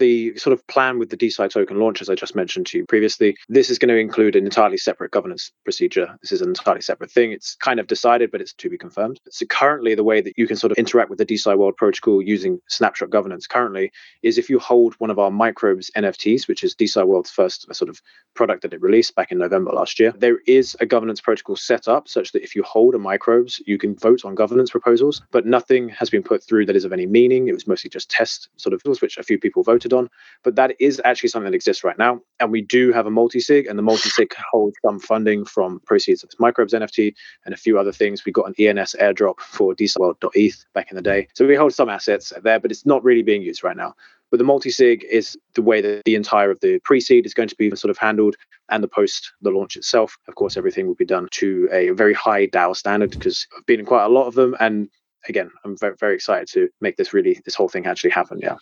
[0.00, 2.86] The sort of plan with the DeSci token launch, as I just mentioned to you
[2.86, 6.18] previously, this is going to include an entirely separate governance procedure.
[6.20, 7.30] This is an entirely separate thing.
[7.32, 9.20] It's kind of decided, but it's to be confirmed.
[9.30, 12.20] So currently, the way that you can sort of interact with the DeSci World protocol
[12.20, 13.92] using snapshot governance currently
[14.22, 17.88] is if you hold one of our microbes NFTs, which is DeSci World's first sort
[17.88, 18.00] of
[18.34, 21.86] product that it released back in November last year, there is a governance protocol set
[21.86, 25.46] up such that if you hold a microbes, you can vote on governance proposals, but
[25.46, 27.48] nothing has been put through that is of any meaning.
[27.48, 30.08] It was mostly just test sort of which a few people voted on,
[30.42, 32.20] but that is actually something that exists right now.
[32.38, 36.30] And we do have a multi-sig, and the multi-sig holds some funding from proceeds of
[36.30, 37.14] this microbes NFT
[37.44, 38.24] and a few other things.
[38.24, 41.28] We got an ENS airdrop for DeSci back in the day.
[41.34, 43.94] So we hold some assets there, but it's not really being used right now.
[44.30, 47.56] But the multi-sig is the way that the entire of the pre-seed is going to
[47.56, 48.36] be sort of handled
[48.70, 50.16] and the post the launch itself.
[50.28, 53.80] Of course, everything will be done to a very high DAO standard because I've been
[53.80, 54.54] in quite a lot of them.
[54.60, 54.88] And
[55.28, 58.38] again, I'm very, very excited to make this really, this whole thing actually happen.
[58.40, 58.56] Yeah.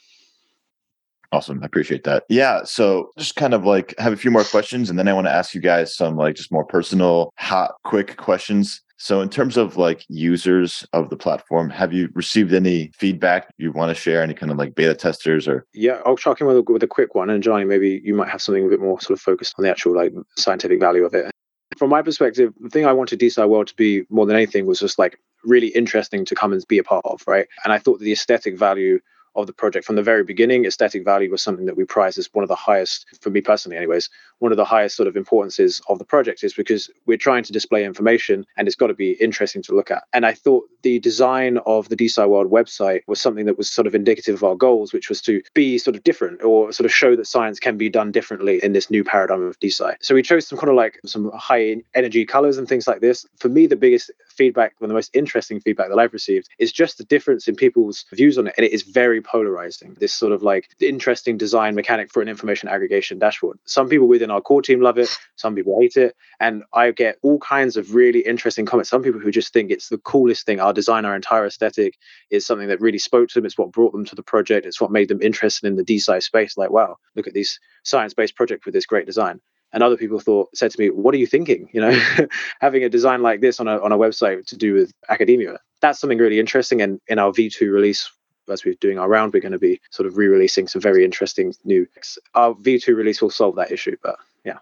[1.31, 1.62] Awesome.
[1.62, 2.24] I appreciate that.
[2.29, 2.64] Yeah.
[2.64, 5.33] So just kind of like have a few more questions and then I want to
[5.33, 8.83] ask you guys some like just more personal, hot, quick questions.
[8.97, 13.70] So in terms of like users of the platform, have you received any feedback you
[13.70, 14.22] want to share?
[14.22, 15.64] Any kind of like beta testers or?
[15.72, 17.31] Yeah, I'll talk in with a, with a quick one.
[17.31, 19.70] And Johnny, maybe you might have something a bit more sort of focused on the
[19.70, 21.31] actual like scientific value of it.
[21.76, 24.81] From my perspective, the thing I wanted DeSci World to be more than anything was
[24.81, 27.47] just like really interesting to come and be a part of, right?
[27.62, 28.99] And I thought the aesthetic value
[29.39, 30.64] of the project from the very beginning.
[30.64, 33.76] Aesthetic value was something that we prize as one of the highest, for me personally,
[33.76, 34.11] anyways,
[34.41, 37.53] one of the highest sort of importances of the project is because we're trying to
[37.53, 40.05] display information and it's got to be interesting to look at.
[40.12, 43.86] And I thought the design of the DeSci World website was something that was sort
[43.86, 46.93] of indicative of our goals, which was to be sort of different or sort of
[46.93, 49.95] show that science can be done differently in this new paradigm of DeSci.
[50.01, 53.26] So we chose some kind of like some high energy colors and things like this.
[53.39, 56.72] For me, the biggest feedback, one of the most interesting feedback that I've received is
[56.72, 58.55] just the difference in people's views on it.
[58.57, 59.97] And it is very polarizing.
[59.99, 63.59] This sort of like interesting design mechanic for an information aggregation dashboard.
[63.64, 66.14] Some people within our core team love it, some people hate it.
[66.41, 68.89] And I get all kinds of really interesting comments.
[68.89, 70.61] Some people who just think it's the coolest thing.
[70.61, 71.99] Our design, our entire aesthetic
[72.30, 73.45] is something that really spoke to them.
[73.45, 74.64] It's what brought them to the project.
[74.64, 76.57] It's what made them interested in the DeSci space.
[76.57, 79.41] Like, wow, look at this science-based project with this great design
[79.72, 81.90] and other people thought said to me what are you thinking you know
[82.60, 86.00] having a design like this on a, on a website to do with academia that's
[86.00, 88.10] something really interesting and in our v2 release
[88.50, 91.54] as we're doing our round, we're going to be sort of re-releasing some very interesting
[91.64, 91.86] new.
[92.34, 94.58] Our V2 release will solve that issue, but yeah.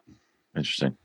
[0.57, 0.97] Interesting.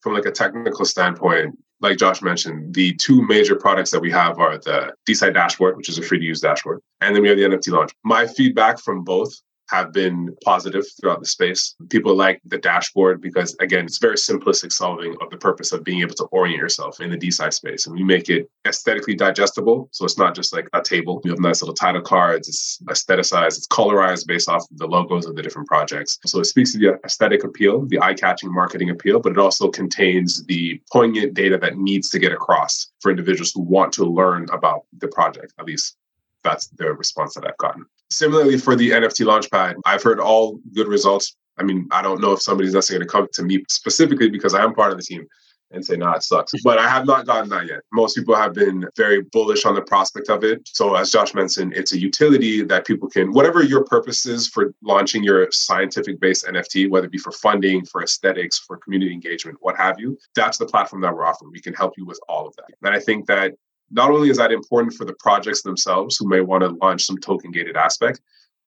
[0.00, 4.38] From like a technical standpoint, like Josh mentioned, the two major products that we have
[4.38, 7.38] are the DeSci dashboard, which is a free to use dashboard, and then we have
[7.38, 7.92] the NFT launch.
[8.04, 9.34] My feedback from both
[9.70, 11.74] have been positive throughout the space.
[11.88, 16.00] People like the dashboard because, again, it's very simplistic solving of the purpose of being
[16.00, 17.86] able to orient yourself in the DeSci space.
[17.86, 19.88] And we make it aesthetically digestible.
[19.92, 21.20] So it's not just like a table.
[21.24, 22.48] You have nice little title cards.
[22.48, 23.58] It's aestheticized.
[23.58, 26.18] It's colorized based off of the logos of the different projects.
[26.26, 30.44] So it speaks to the aesthetic appeal, the eye-catching marketing appeal, but it also contains
[30.46, 34.84] the poignant data that needs to get across for individuals who want to learn about
[34.98, 35.54] the project.
[35.58, 35.96] At least
[36.42, 37.84] that's the response that I've gotten.
[38.10, 41.36] Similarly, for the NFT Launchpad, I've heard all good results.
[41.58, 44.54] I mean, I don't know if somebody's necessarily going to come to me specifically because
[44.54, 45.26] I am part of the team
[45.72, 46.52] and say, nah, it sucks.
[46.64, 47.80] But I have not gotten that yet.
[47.92, 50.62] Most people have been very bullish on the prospect of it.
[50.64, 54.74] So, as Josh mentioned, it's a utility that people can, whatever your purpose is for
[54.82, 59.58] launching your scientific based NFT, whether it be for funding, for aesthetics, for community engagement,
[59.60, 61.52] what have you, that's the platform that we're offering.
[61.52, 62.66] We can help you with all of that.
[62.82, 63.54] And I think that
[63.90, 67.18] not only is that important for the projects themselves who may want to launch some
[67.18, 68.20] token gated aspect,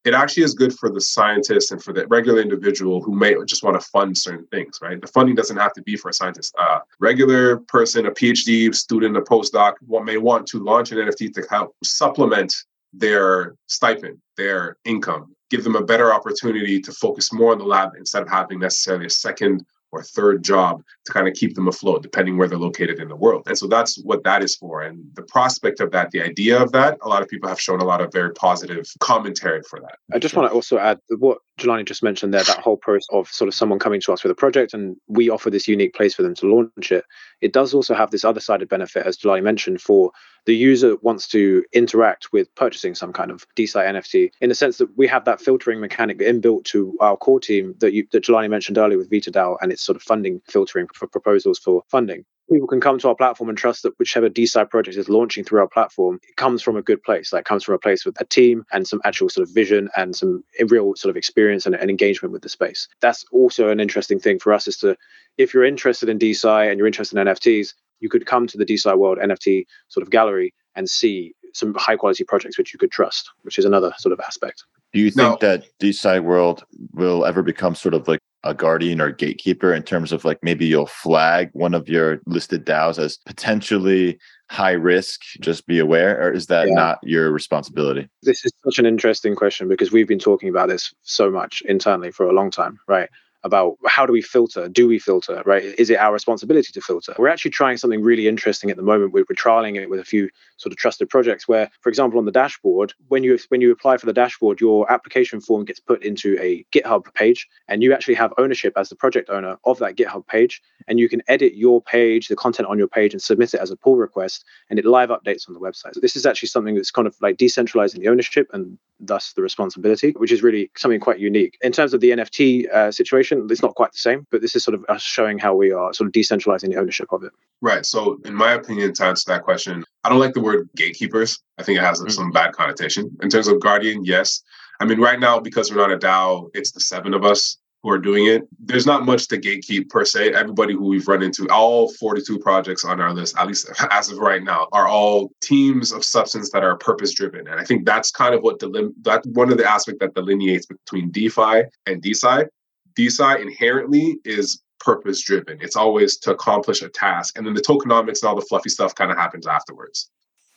[0.04, 3.64] it actually is good for the scientist and for the regular individual who may just
[3.64, 5.00] want to fund certain things, right?
[5.00, 6.54] The funding doesn't have to be for a scientist.
[6.60, 11.34] A regular person, a PhD student, a postdoc, what may want to launch an NFT
[11.36, 12.54] to help supplement
[12.92, 17.92] their stipend, their income, give them a better opportunity to focus more on the lab
[17.98, 22.02] instead of having necessarily a second or third job to kind of keep them afloat,
[22.02, 23.44] depending where they're located in the world.
[23.48, 24.82] And so that's what that is for.
[24.82, 27.80] And the prospect of that, the idea of that, a lot of people have shown
[27.80, 30.00] a lot of very positive commentary for that.
[30.12, 33.28] I just want to also add what Jelani just mentioned there, that whole process of
[33.28, 36.14] sort of someone coming to us with a project and we offer this unique place
[36.14, 37.06] for them to launch it.
[37.42, 40.12] It does also have this other sided benefit, as Jelani mentioned, for
[40.46, 44.78] the user wants to interact with purchasing some kind of DeSci NFT in the sense
[44.78, 48.50] that we have that filtering mechanic inbuilt to our core team that you that Jelani
[48.50, 52.68] mentioned earlier with VitaDAO and its sort of funding filtering for proposals for funding people
[52.68, 55.68] can come to our platform and trust that whichever DeSci project is launching through our
[55.68, 57.32] platform, it comes from a good place.
[57.32, 60.16] Like comes from a place with a team and some actual sort of vision and
[60.16, 62.88] some eh, real sort of experience and, and engagement with the space.
[63.02, 64.98] That's also an interesting thing for us is to,
[65.38, 68.66] if you're interested in DeSci and you're interested in NFTs, you could come to the
[68.66, 72.92] DeSci World NFT sort of gallery and see some high quality projects which you could
[72.92, 74.64] trust, which is another sort of aspect.
[74.92, 75.48] Do you think no.
[75.48, 76.64] that DeSci World
[76.94, 80.66] will ever become sort of like a guardian or gatekeeper in terms of like maybe
[80.66, 84.20] you'll flag one of your listed DAOs as potentially
[84.50, 85.22] high risk?
[85.40, 86.74] Just be aware, or is that yeah.
[86.74, 88.10] not your responsibility?
[88.22, 92.12] This is such an interesting question because we've been talking about this so much internally
[92.12, 93.10] for a long time, right?
[93.44, 94.70] About how do we filter?
[94.70, 95.64] Do we filter, right?
[95.64, 97.14] Is it our responsibility to filter?
[97.18, 99.12] We're actually trying something really interesting at the moment.
[99.12, 102.26] We're, we're trialing it with a few sort of trusted projects where, for example, on
[102.26, 106.04] the dashboard, when you when you apply for the dashboard, your application form gets put
[106.04, 109.96] into a GitHub page, and you actually have ownership as the project owner of that
[109.96, 113.54] GitHub page, and you can edit your page, the content on your page, and submit
[113.54, 115.94] it as a pull request, and it live updates on the website.
[115.94, 119.42] So this is actually something that's kind of like decentralizing the ownership and thus the
[119.42, 121.58] responsibility, which is really something quite unique.
[121.62, 124.64] In terms of the NFT uh, situation, it's not quite the same, but this is
[124.64, 127.32] sort of us showing how we are sort of decentralizing the ownership of it.
[127.62, 127.86] Right.
[127.86, 131.40] So, in my opinion, to answer that question, I don't like the word gatekeepers.
[131.58, 132.10] I think it has mm-hmm.
[132.10, 133.16] some bad connotation.
[133.22, 134.42] In terms of guardian, yes.
[134.80, 137.90] I mean, right now, because we're not a DAO, it's the seven of us who
[137.90, 138.48] are doing it.
[138.60, 140.34] There's not much to gatekeep per se.
[140.34, 144.18] Everybody who we've run into, all 42 projects on our list, at least as of
[144.18, 147.48] right now, are all teams of substance that are purpose driven.
[147.48, 150.66] And I think that's kind of what delim- that one of the aspects that delineates
[150.66, 152.48] between DeFi and DeSci.
[152.96, 155.60] DeSci inherently is purpose driven.
[155.62, 157.38] It's always to accomplish a task.
[157.38, 160.10] And then the tokenomics and all the fluffy stuff kind of happens afterwards.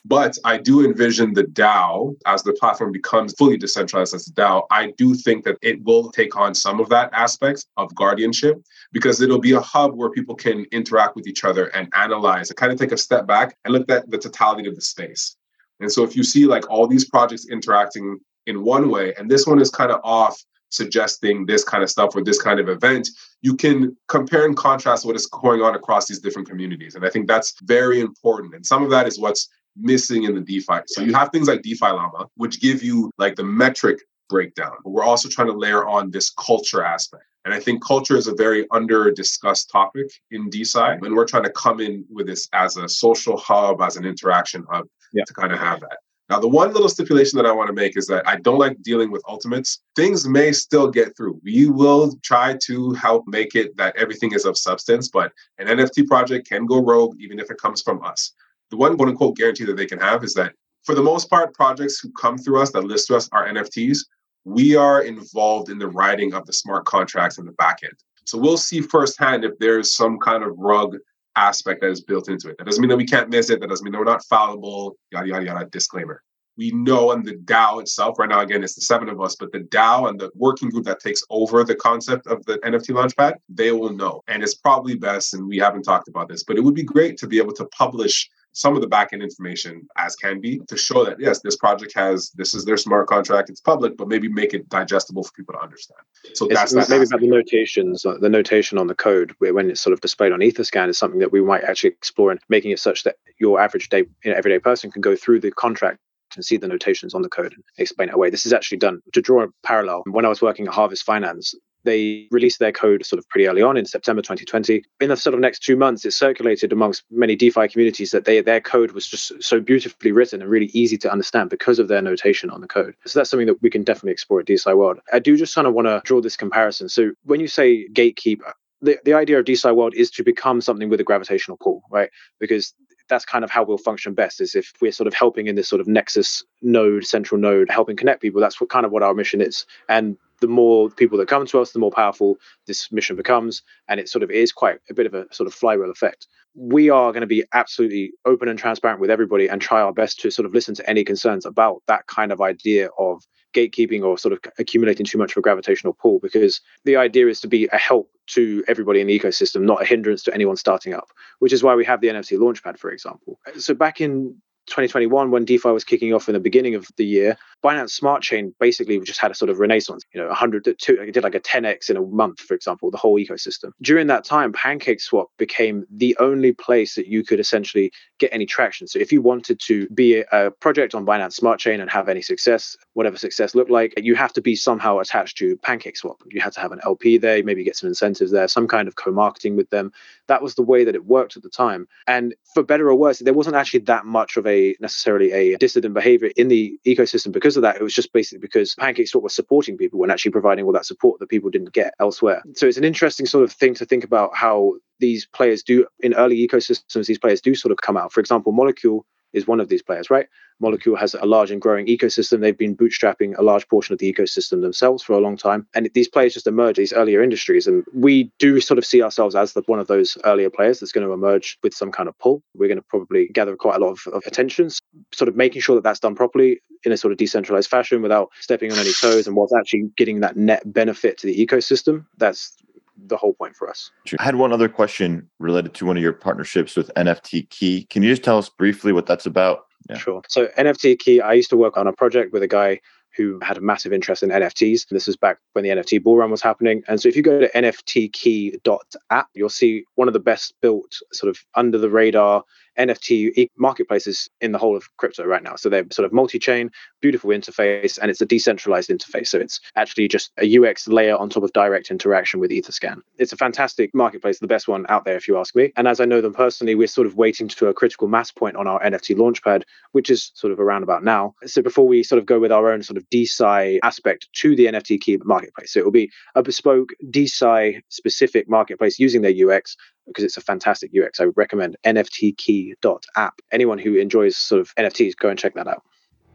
[0.05, 4.63] But I do envision the DAO as the platform becomes fully decentralized as a DAO.
[4.71, 8.63] I do think that it will take on some of that aspect of guardianship
[8.93, 12.57] because it'll be a hub where people can interact with each other and analyze and
[12.57, 15.37] kind of take a step back and look at the totality of the space.
[15.81, 19.45] And so if you see like all these projects interacting in one way, and this
[19.45, 20.41] one is kind of off
[20.71, 23.09] suggesting this kind of stuff or this kind of event,
[23.43, 26.95] you can compare and contrast what is going on across these different communities.
[26.95, 28.55] And I think that's very important.
[28.55, 30.81] And some of that is what's missing in the DeFi.
[30.87, 34.73] So you have things like DeFi Llama, which give you like the metric breakdown.
[34.83, 37.25] But we're also trying to layer on this culture aspect.
[37.45, 41.01] And I think culture is a very under discussed topic in DeSci.
[41.01, 44.65] And we're trying to come in with this as a social hub, as an interaction
[44.69, 45.23] hub yeah.
[45.25, 45.99] to kind of have that.
[46.29, 48.83] Now, the one little stipulation that I want to make is that I don't like
[48.83, 49.81] dealing with ultimates.
[49.95, 51.41] Things may still get through.
[51.45, 56.07] We will try to help make it that everything is of substance, but an NFT
[56.07, 58.33] project can go rogue even if it comes from us
[58.71, 60.55] the one quote unquote guarantee that they can have is that
[60.85, 63.99] for the most part, projects who come through us that list to us are NFTs.
[64.45, 67.95] We are involved in the writing of the smart contracts in the back end.
[68.25, 70.97] So we'll see firsthand if there's some kind of rug
[71.37, 72.59] aspect that is built into it.
[72.59, 73.61] That doesn't mean that we can't miss it.
[73.61, 76.23] That doesn't mean that we're not fallible, yada, yada, yada, disclaimer.
[76.57, 79.53] We know and the DAO itself, right now, again, it's the seven of us, but
[79.53, 83.35] the DAO and the working group that takes over the concept of the NFT Launchpad,
[83.49, 84.23] they will know.
[84.29, 87.19] And it's probably best, and we haven't talked about this, but it would be great
[87.19, 91.05] to be able to publish some of the backend information as can be to show
[91.05, 94.55] that yes, this project has this is their smart contract, it's public, but maybe make
[94.55, 96.01] it digestible for people to understand.
[96.33, 99.69] So it's, that's that maybe about the notations, uh, the notation on the code when
[99.69, 102.71] it's sort of displayed on Etherscan is something that we might actually explore and making
[102.71, 105.99] it such that your average day, you know, everyday person can go through the contract
[106.37, 108.31] and see the notations on the code and explain it away.
[108.31, 110.03] This is actually done to draw a parallel.
[110.07, 111.55] When I was working at Harvest Finance,
[111.87, 114.83] they released their code sort of pretty early on in September 2020.
[115.01, 118.41] In the sort of next two months, it circulated amongst many DeFi communities that they,
[118.43, 122.03] their code was just so beautifully written and really easy to understand because of their
[122.03, 122.95] notation on the code.
[123.07, 124.99] So that's something that we can definitely explore at DeSci World.
[125.13, 126.89] I do just kind of want to draw this comparison.
[126.89, 130.89] So when you say gatekeeper, the, the idea of DeSci World is to become something
[130.89, 132.11] with a gravitational pull, right?
[132.39, 132.75] Because
[133.09, 135.69] that's kind of how we'll function best is if we're sort of helping in this
[135.69, 139.15] sort of nexus node central node helping connect people that's what kind of what our
[139.15, 139.67] mission is.
[139.89, 142.37] And the more people that come to us the more powerful
[142.67, 145.55] this mission becomes and it sort of is quite a bit of a sort of
[145.55, 146.27] flywheel effect.
[146.55, 150.21] We are going to be absolutely open and transparent with everybody and try our best
[150.21, 153.23] to sort of listen to any concerns about that kind of idea of
[153.57, 157.41] gatekeeping or sort of accumulating too much of a gravitational pull because the idea is
[157.41, 160.93] to be a help to everybody in the ecosystem, not a hindrance to anyone starting
[160.93, 163.39] up, which is why we have the NFT Launchpad, for example.
[163.59, 164.37] So back in
[164.67, 168.55] 2021, when DeFi was kicking off in the beginning of the year, Binance Smart Chain
[168.61, 170.05] basically just had a sort of renaissance.
[170.13, 172.91] You know, 100 to two, it did like a 10x in a month, for example,
[172.91, 173.71] the whole ecosystem.
[173.83, 178.47] During that time, Pancake Swap became the only place that you could essentially get any
[178.47, 178.87] traction.
[178.87, 182.23] So if you wanted to be a, project on Binance Smart Chain and have any
[182.23, 186.19] success, whatever success looked like, you have to be somehow attached to Pancake Swap.
[186.27, 188.97] You had to have an LP there, maybe get some incentives there, some kind of
[188.97, 189.93] co-marketing with them.
[190.29, 191.89] That was the way that it worked at the time.
[192.07, 195.95] And for better or worse, there wasn't actually that much of a necessarily a dissident
[195.95, 197.77] behavior in the ecosystem because of that.
[197.77, 201.21] It was just basically because PancakeSwap was supporting people and actually providing all that support
[201.21, 202.43] that people didn't get elsewhere.
[202.55, 206.15] So it's an interesting sort of thing to think about how these players do in
[206.15, 207.07] early ecosystems.
[207.07, 208.13] These players do sort of come out.
[208.13, 210.27] For example, Molecule is one of these players, right?
[210.61, 212.41] Molecule has a large and growing ecosystem.
[212.41, 215.67] They've been bootstrapping a large portion of the ecosystem themselves for a long time.
[215.75, 217.67] And these players just emerge, these earlier industries.
[217.67, 220.93] And we do sort of see ourselves as the, one of those earlier players that's
[220.93, 222.43] going to emerge with some kind of pull.
[222.55, 224.71] We're going to probably gather quite a lot of, of attention,
[225.13, 228.31] sort of making sure that that's done properly in a sort of decentralized fashion without
[228.41, 232.07] stepping on any toes and what's actually getting that net benefit to the ecosystem.
[232.17, 232.57] That's
[232.97, 233.91] the whole point for us.
[234.19, 237.85] I had one other question related to one of your partnerships with NFT Key.
[237.91, 239.67] Can you just tell us briefly what that's about?
[239.89, 239.99] Yeah.
[239.99, 240.23] Sure.
[240.29, 242.81] So NFT Key, I used to work on a project with a guy
[243.17, 244.89] who had a massive interest in NFTs.
[244.91, 246.83] This was back when the NFT bull run was happening.
[246.87, 251.31] And so if you go to nftkey.app, you'll see one of the best built sort
[251.31, 252.45] of under the radar
[252.79, 255.57] NFT marketplaces in the whole of crypto right now.
[255.57, 256.71] So they're sort of multi-chain,
[257.01, 259.29] beautiful interface, and it's a decentralized interface.
[259.29, 263.01] So it's actually just a UX layer on top of direct interaction with Etherscan.
[263.19, 265.73] It's a fantastic marketplace, the best one out there, if you ask me.
[265.77, 268.57] And as I know them personally, we're sort of waiting to a critical mass point
[268.57, 269.63] on our NFT launchpad,
[269.93, 271.35] which is sort of around about now.
[271.47, 274.67] So before we sort of go with our own sort of DeSci aspect to the
[274.67, 279.77] NFT key marketplace, so it will be a bespoke DeSci specific marketplace using their UX
[280.07, 281.21] because it's a fantastic UX.
[281.21, 283.41] I would recommend nftkey.app.
[283.53, 285.83] Anyone who enjoys sort of NFTs, go and check that out.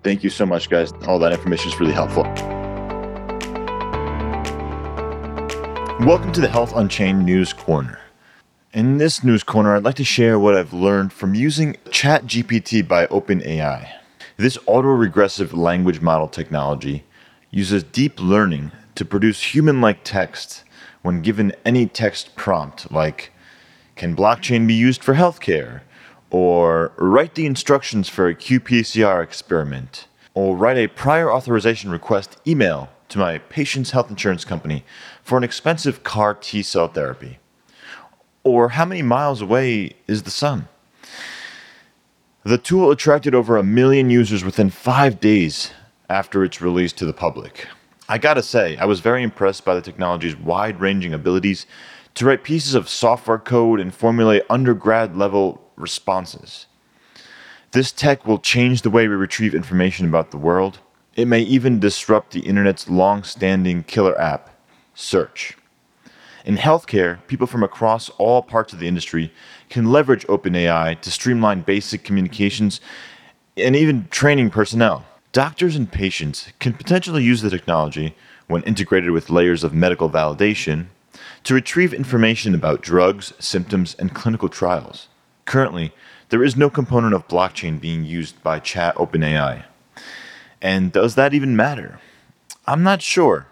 [0.04, 0.92] Thank you so much, guys.
[1.08, 2.24] All that information is really helpful.
[6.06, 8.00] Welcome to the Health Unchained News Corner.
[8.74, 13.06] In this news corner, I'd like to share what I've learned from using ChatGPT by
[13.08, 13.88] OpenAI.
[14.38, 17.04] This auto-regressive language model technology
[17.52, 20.64] uses deep learning to produce human-like text
[21.02, 23.32] when given any text prompt like
[24.02, 25.82] can blockchain be used for healthcare?
[26.32, 30.08] Or write the instructions for a qPCR experiment?
[30.34, 34.84] Or write a prior authorization request email to my patient's health insurance company
[35.22, 37.38] for an expensive CAR T cell therapy?
[38.44, 40.68] Or how many miles away is the sun?
[42.44, 45.74] The tool attracted over a million users within five days
[46.10, 47.68] after its release to the public.
[48.10, 51.68] I gotta say, I was very impressed by the technology's wide ranging abilities
[52.16, 56.68] to write pieces of software code and formulate undergrad level responses.
[57.72, 60.80] This tech will change the way we retrieve information about the world.
[61.16, 64.50] It may even disrupt the internet's long standing killer app,
[64.94, 65.58] search.
[66.44, 69.32] In healthcare, people from across all parts of the industry
[69.70, 72.82] can leverage OpenAI to streamline basic communications
[73.56, 75.06] and even training personnel.
[75.32, 78.16] Doctors and patients can potentially use the technology
[78.48, 80.88] when integrated with layers of medical validation
[81.44, 85.08] to retrieve information about drugs, symptoms, and clinical trials.
[85.46, 85.94] Currently,
[86.30, 89.66] there is no component of blockchain being used by Chat OpenAI.
[90.62, 92.00] And does that even matter?
[92.68, 93.48] I'm not sure.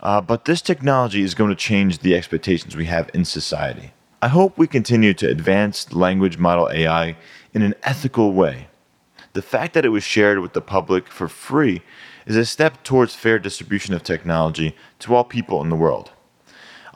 [0.00, 3.92] Uh, but this technology is going to change the expectations we have in society.
[4.22, 7.16] I hope we continue to advance language model AI
[7.52, 8.68] in an ethical way.
[9.32, 11.82] The fact that it was shared with the public for free
[12.26, 16.12] is a step towards fair distribution of technology to all people in the world.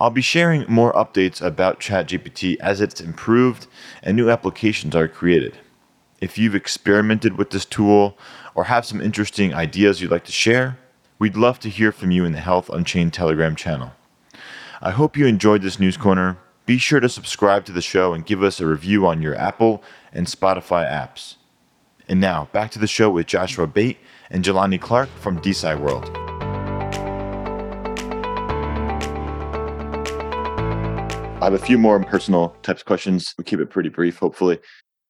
[0.02, 3.68] I'll be sharing more updates about ChatGPT as it's improved
[4.02, 5.58] and new applications are created.
[6.20, 8.18] If you've experimented with this tool
[8.56, 10.76] or have some interesting ideas you'd like to share,
[11.20, 13.92] we'd love to hear from you in the Health Unchained Telegram channel.
[14.80, 16.36] I hope you enjoyed this news corner.
[16.66, 19.84] Be sure to subscribe to the show and give us a review on your Apple
[20.12, 21.36] and Spotify apps.
[22.08, 23.98] And now, back to the show with Joshua Bate
[24.30, 26.21] and Jelani Clark from DeSci World.
[31.42, 33.34] I have a few more personal types questions.
[33.36, 34.60] We keep it pretty brief, hopefully.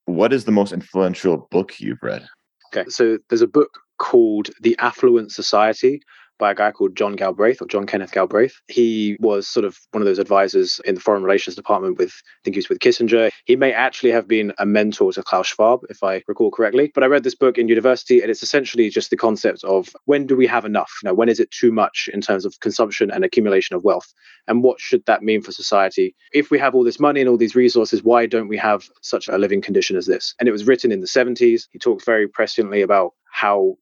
[0.06, 2.26] What is the most influential book you've read?
[2.74, 6.00] Okay, so there's a book called The Affluent Society
[6.42, 8.60] by a guy called John Galbraith or John Kenneth Galbraith.
[8.66, 12.40] He was sort of one of those advisors in the foreign relations department with, I
[12.42, 13.30] think he was with Kissinger.
[13.44, 16.90] He may actually have been a mentor to Klaus Schwab, if I recall correctly.
[16.92, 20.26] But I read this book in university, and it's essentially just the concept of when
[20.26, 20.90] do we have enough?
[21.00, 24.12] You know, when is it too much in terms of consumption and accumulation of wealth?
[24.48, 26.16] And what should that mean for society?
[26.32, 29.28] If we have all this money and all these resources, why don't we have such
[29.28, 30.34] a living condition as this?
[30.40, 31.68] And it was written in the 70s.
[31.70, 33.76] He talked very presciently about how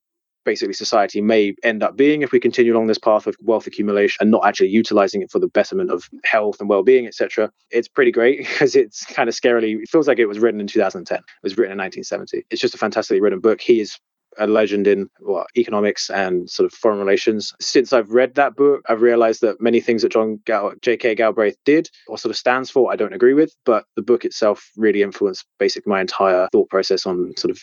[0.45, 4.16] basically society may end up being if we continue along this path of wealth accumulation
[4.20, 8.12] and not actually utilizing it for the betterment of health and well-being etc it's pretty
[8.12, 11.24] great because it's kind of scarily it feels like it was written in 2010 it
[11.43, 13.99] was written in 1970 it's just a fantastically written book he is
[14.38, 17.53] a legend in well, economics and sort of foreign relations.
[17.61, 21.16] Since I've read that book, I've realized that many things that John Gal- J.K.
[21.16, 24.70] Galbraith did or sort of stands for, I don't agree with, but the book itself
[24.76, 27.61] really influenced basically my entire thought process on sort of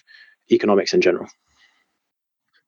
[0.52, 1.28] economics in general.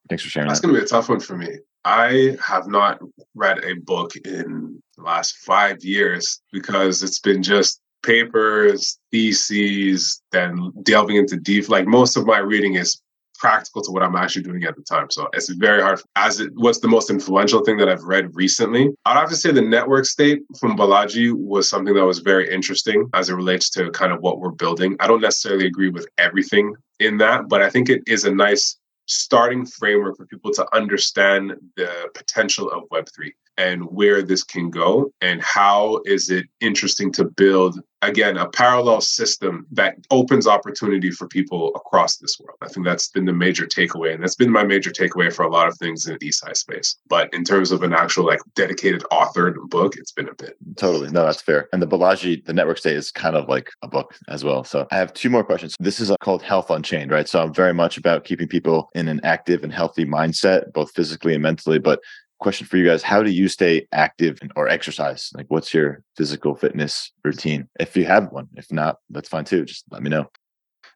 [0.10, 0.68] Thanks for sharing That's that.
[0.68, 1.60] going to be a tough one for me.
[1.86, 3.00] I have not
[3.36, 10.72] read a book in the last five years because it's been just papers, theses, then
[10.84, 11.70] delving into deep.
[11.70, 13.02] Like most of my reading is
[13.40, 15.10] practical to what I'm actually doing at the time.
[15.10, 16.02] So it's very hard.
[16.16, 18.90] As it what's the most influential thing that I've read recently?
[19.06, 23.10] I'd have to say the network state from Balaji was something that was very interesting
[23.14, 24.98] as it relates to kind of what we're building.
[25.00, 28.78] I don't necessarily agree with everything in that, but I think it is a nice
[29.10, 35.12] starting framework for people to understand the potential of Web3 and where this can go
[35.20, 41.28] and how is it interesting to build again a parallel system that opens opportunity for
[41.28, 44.64] people across this world i think that's been the major takeaway and that's been my
[44.64, 47.84] major takeaway for a lot of things in the DeSci space but in terms of
[47.84, 51.10] an actual like dedicated authored book it's been a bit Totally.
[51.12, 51.68] No, that's fair.
[51.74, 54.64] And the Balaji, the network state is kind of like a book as well.
[54.64, 55.76] So I have two more questions.
[55.80, 57.28] This is uh, called Health Unchained, right?
[57.28, 61.34] So I'm very much about keeping people in an active and healthy mindset, both physically
[61.34, 61.80] and mentally.
[61.80, 62.00] But
[62.40, 66.56] question for you guys how do you stay active or exercise like what's your physical
[66.56, 70.30] fitness routine if you have one if not that's fine too just let me know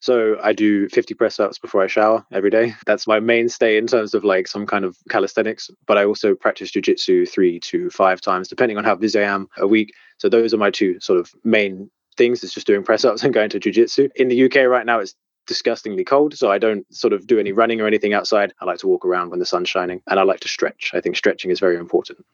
[0.04, 2.76] So I do 50 press ups before I shower every day.
[2.86, 5.70] That's my mainstay in terms of like some kind of calisthenics.
[5.88, 9.48] But I also practice jujitsu three to five times, depending on how busy I am
[9.58, 9.94] a week.
[10.18, 12.44] So those are my two sort of main things.
[12.44, 14.10] It's just doing press ups and going to jujitsu.
[14.18, 15.16] In the UK right now, it's
[15.48, 16.38] disgustingly cold.
[16.38, 18.54] So I don't sort of do any running or anything outside.
[18.60, 20.92] I like to walk around when the sun's shining and I like to stretch.
[20.94, 22.26] I think stretching is very important.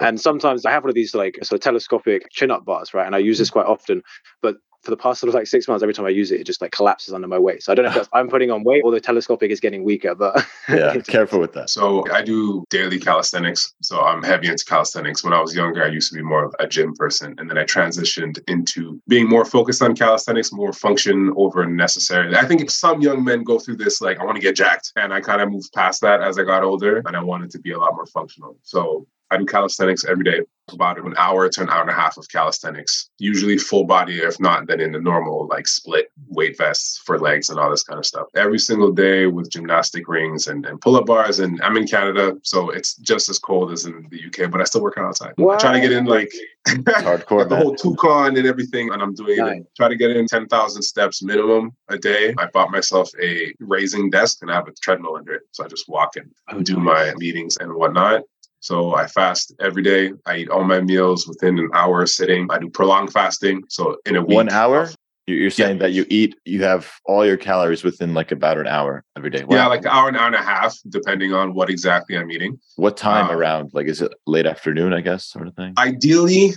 [0.00, 3.06] And sometimes I have one of these like sort of telescopic chin up bars, right?
[3.06, 4.02] And I use this quite often.
[4.42, 6.44] But for the past sort of like six months, every time I use it, it
[6.44, 7.62] just like collapses under my weight.
[7.62, 9.84] So I don't know if that's, I'm putting on weight or the telescopic is getting
[9.84, 13.74] weaker, but yeah careful with that So I do daily calisthenics.
[13.82, 15.24] So I'm heavy into calisthenics.
[15.24, 17.34] When I was younger, I used to be more of a gym person.
[17.38, 22.36] And then I transitioned into being more focused on calisthenics, more function over necessary.
[22.36, 24.92] I think some young men go through this, like, I want to get jacked.
[24.96, 27.58] And I kind of moved past that as I got older and I wanted to
[27.58, 28.58] be a lot more functional.
[28.62, 30.40] So I do calisthenics every day,
[30.72, 34.40] about an hour to an hour and a half of calisthenics, usually full body, if
[34.40, 37.98] not, then in the normal, like split weight vests for legs and all this kind
[37.98, 38.28] of stuff.
[38.34, 41.38] Every single day with gymnastic rings and, and pull up bars.
[41.40, 44.64] And I'm in Canada, so it's just as cold as in the UK, but I
[44.64, 45.34] still work out outside.
[45.38, 46.32] I try to get in like
[46.66, 49.62] hardcore the whole Tucon and everything, and I'm doing Nice.
[49.76, 52.32] Try to get in 10,000 steps minimum a day.
[52.38, 55.42] I bought myself a raising desk and I have a treadmill under it.
[55.52, 58.22] So I just walk and Oh, do my meetings and whatnot.
[58.64, 60.10] So I fast every day.
[60.24, 62.46] I eat all my meals within an hour of sitting.
[62.50, 63.62] I do prolonged fasting.
[63.68, 64.88] So in a week, one hour
[65.26, 68.66] You- you're saying that you eat you have all your calories within like about an
[68.66, 71.68] hour every day yeah, like an hour, an hour and a half, depending on what
[71.70, 72.58] exactly I'm eating.
[72.76, 76.52] what time uh, around like is it late afternoon i guess sort of thing Ideally,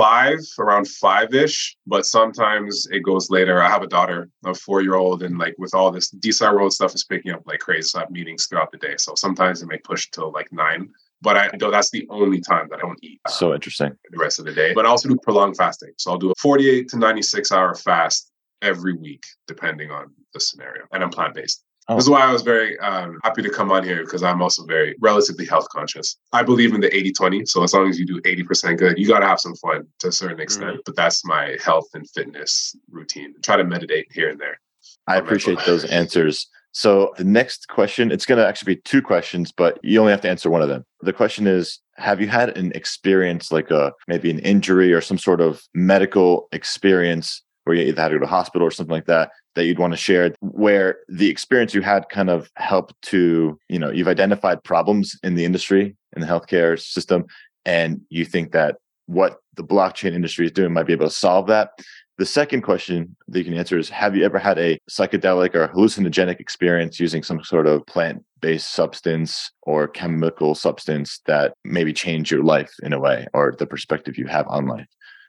[0.00, 3.60] five, around five ish, but sometimes it goes later.
[3.62, 6.72] I have a daughter, a four year old, and like with all this DeSci World
[6.72, 7.88] stuff is picking up like crazy.
[7.88, 8.94] So I have meetings throughout the day.
[8.98, 10.82] So sometimes it may push till like nine.
[11.22, 13.20] But I know that's the only time that I don't eat.
[13.24, 13.96] uh, So interesting.
[14.10, 14.74] the rest of the day.
[14.74, 15.92] But I also do prolonged fasting.
[15.98, 18.30] So I'll do a 48 to 96 hour fast
[18.62, 20.84] every week, depending on the scenario.
[20.92, 21.62] And I'm plant based.
[21.88, 21.94] Oh.
[21.94, 24.64] This is why I was very um, happy to come on here because I'm also
[24.64, 26.16] very relatively health conscious.
[26.32, 27.46] I believe in the 80 20.
[27.46, 30.08] So as long as you do 80% good, you got to have some fun to
[30.08, 30.80] a certain extent.
[30.84, 33.34] But that's my health and fitness routine.
[33.42, 34.58] Try to meditate here and there.
[35.06, 36.48] I appreciate those answers.
[36.76, 40.20] So the next question, it's going to actually be two questions, but you only have
[40.20, 40.84] to answer one of them.
[41.00, 45.16] The question is, have you had an experience like a maybe an injury or some
[45.16, 49.06] sort of medical experience where you either had to go to hospital or something like
[49.06, 53.58] that that you'd want to share where the experience you had kind of helped to,
[53.70, 57.24] you know, you've identified problems in the industry in the healthcare system
[57.64, 61.46] and you think that what the blockchain industry is doing might be able to solve
[61.46, 61.70] that
[62.18, 65.68] the second question that you can answer is Have you ever had a psychedelic or
[65.68, 72.30] hallucinogenic experience using some sort of plant based substance or chemical substance that maybe changed
[72.30, 74.88] your life in a way or the perspective you have on life?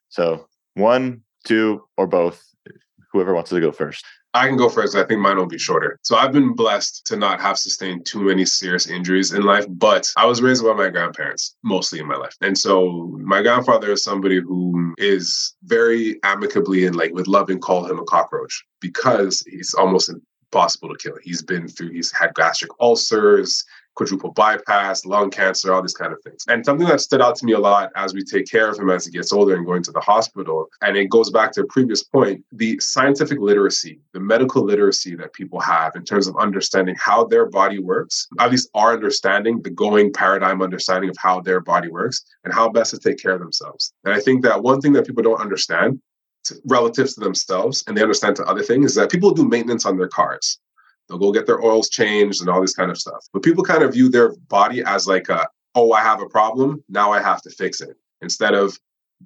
[0.09, 2.41] So, one, two, or both,
[3.11, 4.05] whoever wants to go first.
[4.33, 4.95] I can go first.
[4.95, 5.97] I think mine will be shorter.
[6.03, 10.11] So I've been blessed to not have sustained too many serious injuries in life, but
[10.17, 12.35] I was raised by my grandparents mostly in my life.
[12.41, 17.61] And so my grandfather is somebody who is very amicably and like with love and
[17.61, 20.11] call him a cockroach because he's almost
[20.51, 21.17] impossible to kill.
[21.23, 23.63] He's been through, he's had gastric ulcers,
[23.97, 26.45] quadruple bypass, lung cancer, all these kind of things.
[26.47, 28.89] And something that stood out to me a lot as we take care of him
[28.91, 31.65] as he gets older and going to the hospital, and it goes back to a
[31.65, 36.95] previous point, the scientific literacy, the medical literacy that people have in terms of understanding
[36.99, 41.59] how their body works, at least our understanding, the going paradigm understanding of how their
[41.59, 43.93] body works and how best to take care of themselves.
[44.05, 45.99] And I think that one thing that people don't understand
[46.65, 49.97] relative to themselves and they understand to other things is that people do maintenance on
[49.97, 50.59] their cars.
[51.07, 53.25] They'll go get their oils changed and all this kind of stuff.
[53.33, 56.83] But people kind of view their body as like a, oh, I have a problem.
[56.89, 57.95] Now I have to fix it.
[58.21, 58.77] Instead of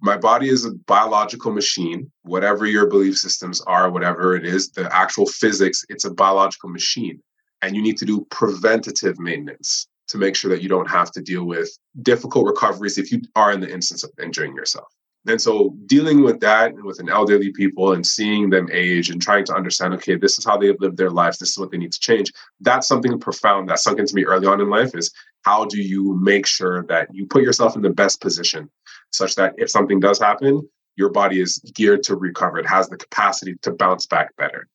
[0.02, 4.94] my body is a biological machine, whatever your belief systems are, whatever it is, the
[4.96, 7.22] actual physics, it's a biological machine.
[7.62, 11.22] And you need to do preventative maintenance to make sure that you don't have to
[11.22, 11.70] deal with
[12.02, 14.88] difficult recoveries if you are in the instance of injuring yourself.
[15.28, 19.46] And so dealing with that with an elderly people and seeing them age and trying
[19.46, 21.92] to understand, okay, this is how they've lived their lives, this is what they need
[21.92, 22.32] to change.
[22.60, 25.12] That's something profound that sunk into me early on in life is
[25.44, 28.70] how do you make sure that you put yourself in the best position
[29.12, 32.58] such that if something does happen, your body is geared to recover.
[32.58, 34.68] It has the capacity to bounce back better.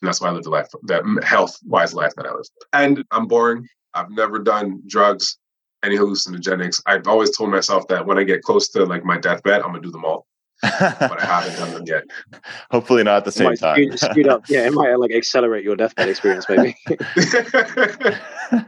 [0.00, 2.46] And that's why I live the life, that health wise life that I live.
[2.72, 3.68] And I'm boring.
[3.94, 5.38] I've never done drugs
[5.82, 6.80] any hallucinogenics.
[6.86, 9.80] I've always told myself that when I get close to like my deathbed, I'm gonna
[9.80, 10.26] do them all,
[10.62, 12.04] but I haven't done them yet.
[12.70, 13.76] Hopefully, not at the same might time.
[13.76, 14.44] speed, speed up.
[14.48, 16.76] Yeah, it might like accelerate your deathbed experience, maybe.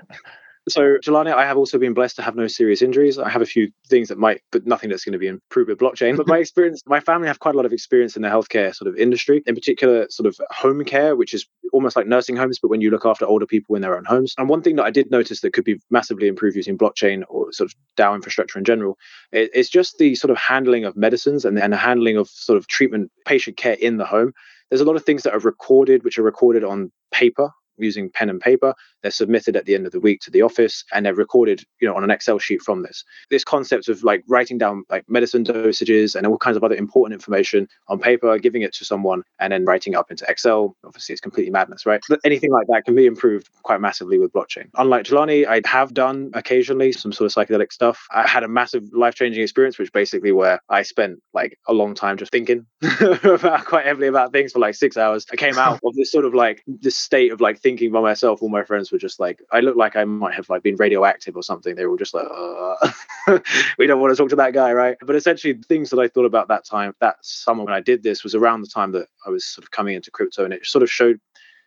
[0.69, 3.19] So, Jelani, I have also been blessed to have no serious injuries.
[3.19, 5.79] I have a few things that might, but nothing that's going to be improved with
[5.79, 6.17] blockchain.
[6.17, 8.89] But my experience, my family have quite a lot of experience in the healthcare sort
[8.89, 12.69] of industry, in particular, sort of home care, which is almost like nursing homes, but
[12.69, 14.35] when you look after older people in their own homes.
[14.39, 17.53] And one thing that I did notice that could be massively improved using blockchain or
[17.53, 18.97] sort of DAO infrastructure in general
[19.33, 22.69] is just the sort of handling of medicines and, and the handling of sort of
[22.69, 24.33] treatment, patient care in the home.
[24.71, 28.31] There's a lot of things that are recorded, which are recorded on paper using pen
[28.31, 28.75] and paper.
[29.03, 31.89] They're submitted at the end of the week to the office and they're recorded, you
[31.89, 33.05] know, on an Excel sheet from this.
[33.31, 37.15] This concept of like writing down like medicine dosages and all kinds of other important
[37.15, 40.77] information on paper, giving it to someone and then writing it up into Excel.
[40.85, 42.01] Obviously, it's completely madness, right?
[42.09, 44.71] But anything like that can be improved quite massively with blockchain.
[44.77, 48.07] Unlike Jelani, I have done occasionally some sort of psychedelic stuff.
[48.11, 51.95] I had a massive life changing experience, which basically where I spent like a long
[51.95, 52.67] time just thinking
[53.01, 55.27] about quite heavily about things for like six hours.
[55.33, 58.43] I came out of this sort of like this state of like thinking by myself.
[58.43, 61.35] All my friends were just like, I looked like I might have like been radioactive
[61.35, 61.75] or something.
[61.75, 63.39] They were all just like, uh,
[63.79, 64.99] we don't want to talk to that guy, right?
[65.01, 68.23] But essentially, things that I thought about that time, that summer when I did this,
[68.23, 70.83] was around the time that I was sort of coming into crypto, and it sort
[70.83, 71.19] of showed.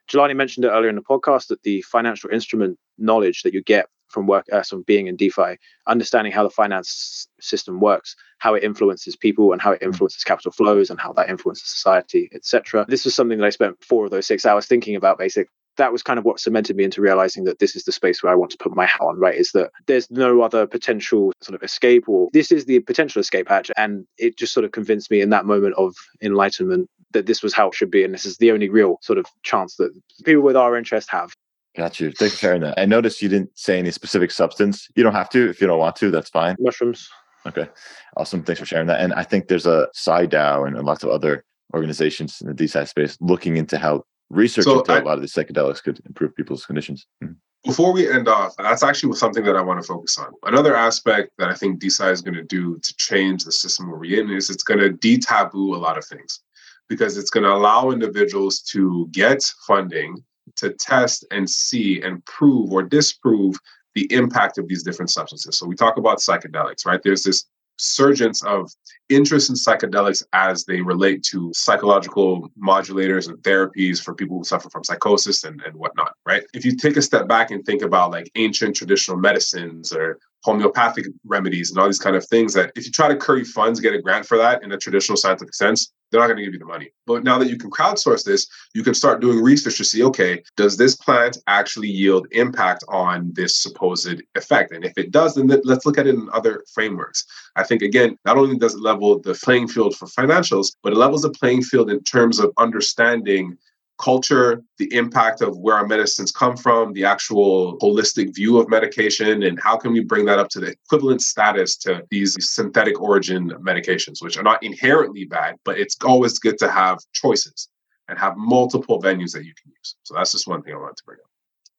[0.08, 3.88] Jelani mentioned it earlier in the podcast that the financial instrument knowledge that you get
[4.08, 8.64] from work, uh, from being in DeFi, understanding how the finance system works, how it
[8.64, 12.86] influences people, and how it influences capital flows, and how that influences society, etc.
[12.88, 15.92] This was something that I spent four of those six hours thinking about, basically that
[15.92, 18.36] was kind of what cemented me into realizing that this is the space where I
[18.36, 19.36] want to put my hat on, right?
[19.36, 23.48] Is that there's no other potential sort of escape, or this is the potential escape
[23.48, 23.72] hatch.
[23.78, 27.54] And it just sort of convinced me in that moment of enlightenment that this was
[27.54, 28.04] how it should be.
[28.04, 29.92] And this is the only real sort of chance that
[30.26, 31.34] people with our interest have.
[31.76, 32.12] Got you.
[32.12, 32.74] Thanks for sharing that.
[32.78, 34.88] I noticed you didn't say any specific substance.
[34.96, 36.10] You don't have to if you don't want to.
[36.10, 36.56] That's fine.
[36.60, 37.08] Mushrooms.
[37.46, 37.70] Okay,
[38.18, 38.44] awesome.
[38.44, 39.00] Thanks for sharing that.
[39.00, 43.18] And I think there's a PsyDAO and lots of other organizations in the DeSci space
[43.22, 46.66] looking into how research So into I- a lot of these psychedelics could improve people's
[46.66, 47.06] conditions.
[47.24, 47.36] Mhm.
[47.66, 50.32] Before we end off, that's actually something that I want to focus on.
[50.44, 54.06] Another aspect that I think DeSci is going to do to change the system we're
[54.06, 56.42] in is it's going to de-taboo a lot of things
[56.88, 60.24] because it's going to allow individuals to get funding
[60.56, 63.58] to test and see and prove or disprove
[63.96, 65.58] the impact of these different substances.
[65.58, 67.02] So we talk about psychedelics, right?
[67.04, 67.46] There's this
[67.78, 68.72] surgence of
[69.10, 74.70] interest in psychedelics as they relate to psychological modulators and therapies for people who suffer
[74.70, 76.44] from psychosis and, and whatnot, right?
[76.54, 81.06] If you take a step back and think about like ancient traditional medicines or homeopathic
[81.26, 83.94] remedies and all these kind of things that if you try to curry funds, get
[83.94, 86.60] a grant for that in a traditional scientific sense, they're not going to give you
[86.60, 86.90] the money.
[87.06, 90.42] But now that you can crowdsource this, you can start doing research to see, okay,
[90.56, 94.72] does this plant actually yield impact on this supposed effect?
[94.72, 97.26] And if it does, then let- let's look at it in other frameworks.
[97.56, 100.98] I think again, not only does it level the playing field for financials, but it
[100.98, 103.58] levels the playing field in terms of understanding
[104.00, 109.44] culture, the impact of where our medicines come from, the actual holistic view of medication,
[109.44, 113.50] and how can we bring that up to the equivalent status to these synthetic origin
[113.62, 117.70] medications, which are not inherently bad, but it's always good to have choices
[118.08, 119.96] and have multiple venues that you can use.
[120.04, 121.27] So that's just one thing I wanted to bring up.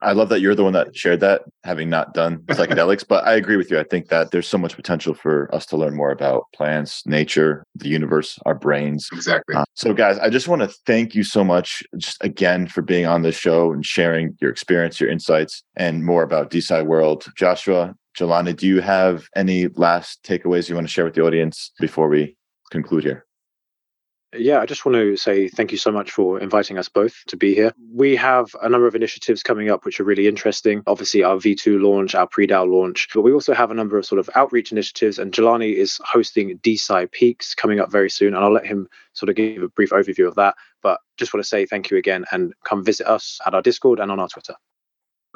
[0.00, 3.06] I love that you're the one that shared that, having not done psychedelics.
[3.06, 3.78] but I agree with you.
[3.78, 7.64] I think that there's so much potential for us to learn more about plants, nature,
[7.74, 9.08] the universe, our brains.
[9.12, 9.54] Exactly.
[9.56, 13.06] Uh, so, guys, I just want to thank you so much, just again, for being
[13.06, 17.26] on this show and sharing your experience, your insights, and more about DeSci World.
[17.36, 21.72] Joshua, Jelani, do you have any last takeaways you want to share with the audience
[21.78, 22.36] before we
[22.70, 23.27] conclude here?
[24.34, 27.36] Yeah, I just want to say thank you so much for inviting us both to
[27.36, 27.72] be here.
[27.90, 30.82] We have a number of initiatives coming up which are really interesting.
[30.86, 34.18] Obviously, our V2 launch, our pre-DAO launch, but we also have a number of sort
[34.18, 35.18] of outreach initiatives.
[35.18, 39.30] And Jelani is hosting DeSci Peaks coming up very soon, and I'll let him sort
[39.30, 40.56] of give a brief overview of that.
[40.82, 43.98] But just want to say thank you again, and come visit us at our Discord
[43.98, 44.54] and on our Twitter.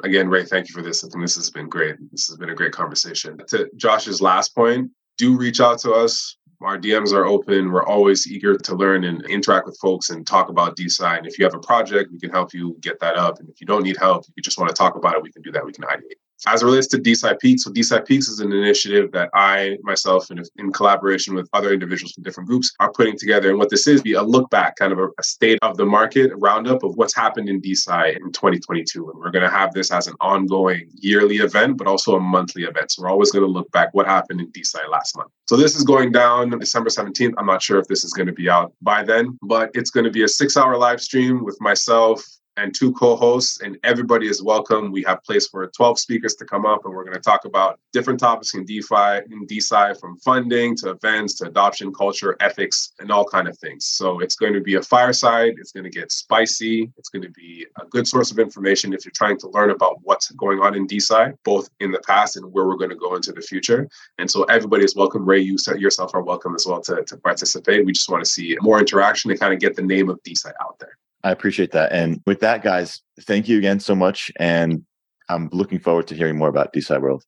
[0.03, 1.03] Again, Ray, thank you for this.
[1.03, 1.95] I think this has been great.
[2.11, 3.39] This has been a great conversation.
[3.47, 6.37] To Josh's last point, do reach out to us.
[6.63, 7.71] Our DMs are open.
[7.71, 11.17] We're always eager to learn and interact with folks and talk about DeSci.
[11.17, 13.39] And if you have a project, we can help you get that up.
[13.39, 15.41] And if you don't need help, you just want to talk about it, we can
[15.41, 15.65] do that.
[15.65, 16.22] We can ideate.
[16.47, 20.29] As it relates to DeSci Peaks, so DeSci Peaks is an initiative that I myself,
[20.29, 23.49] and in collaboration with other individuals from different groups, are putting together.
[23.49, 25.85] And what this is, be a look back, kind of a, a state of the
[25.85, 29.09] market, a roundup of what's happened in DeSci in 2022.
[29.09, 32.63] And we're going to have this as an ongoing yearly event, but also a monthly
[32.63, 32.91] event.
[32.91, 35.31] So we're always going to look back what happened in DeSci last month.
[35.47, 37.33] So this is going down December 17th.
[37.37, 40.05] I'm not sure if this is going to be out by then, but it's going
[40.05, 42.23] to be a six hour live stream with myself,
[42.57, 44.91] and two co-hosts and everybody is welcome.
[44.91, 47.79] We have place for 12 speakers to come up and we're going to talk about
[47.91, 53.11] different topics in defi in DeSci from funding to events to adoption culture ethics and
[53.11, 53.85] all kind of things.
[53.85, 55.53] So it's going to be a fireside.
[55.57, 56.91] It's going to get spicy.
[56.97, 59.97] It's going to be a good source of information if you're trying to learn about
[60.03, 63.15] what's going on in DeSci both in the past and where we're going to go
[63.15, 63.87] into the future.
[64.17, 65.25] And so everybody is welcome.
[65.25, 67.85] Ray you yourself are welcome as well to, to participate.
[67.85, 70.51] We just want to see more interaction to kind of get the name of DeSci
[70.61, 71.91] out there I appreciate that.
[71.91, 74.31] And with that, guys, thank you again so much.
[74.39, 74.83] And
[75.29, 77.23] I'm looking forward to hearing more about DeSci World.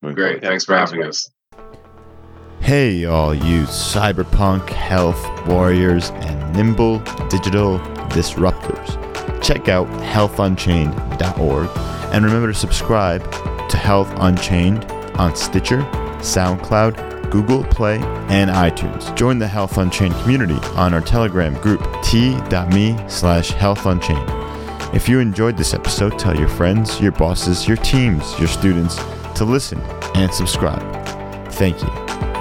[0.00, 0.26] Moving Great.
[0.26, 0.42] Forward.
[0.42, 1.30] Thanks for Thanks, having us.
[2.60, 9.42] Hey, all you cyberpunk health warriors and nimble digital disruptors.
[9.42, 11.68] Check out healthunchained.org
[12.14, 13.22] and remember to subscribe
[13.68, 14.84] to Health Unchained
[15.16, 15.82] on Stitcher,
[16.20, 17.96] SoundCloud, Google Play,
[18.28, 19.16] and iTunes.
[19.16, 24.30] Join the Health Unchained community on our Telegram group, t.me slash Health Unchained.
[24.94, 28.96] If you enjoyed this episode, tell your friends, your bosses, your teams, your students
[29.36, 29.80] to listen
[30.14, 30.82] and subscribe.
[31.52, 32.31] Thank you.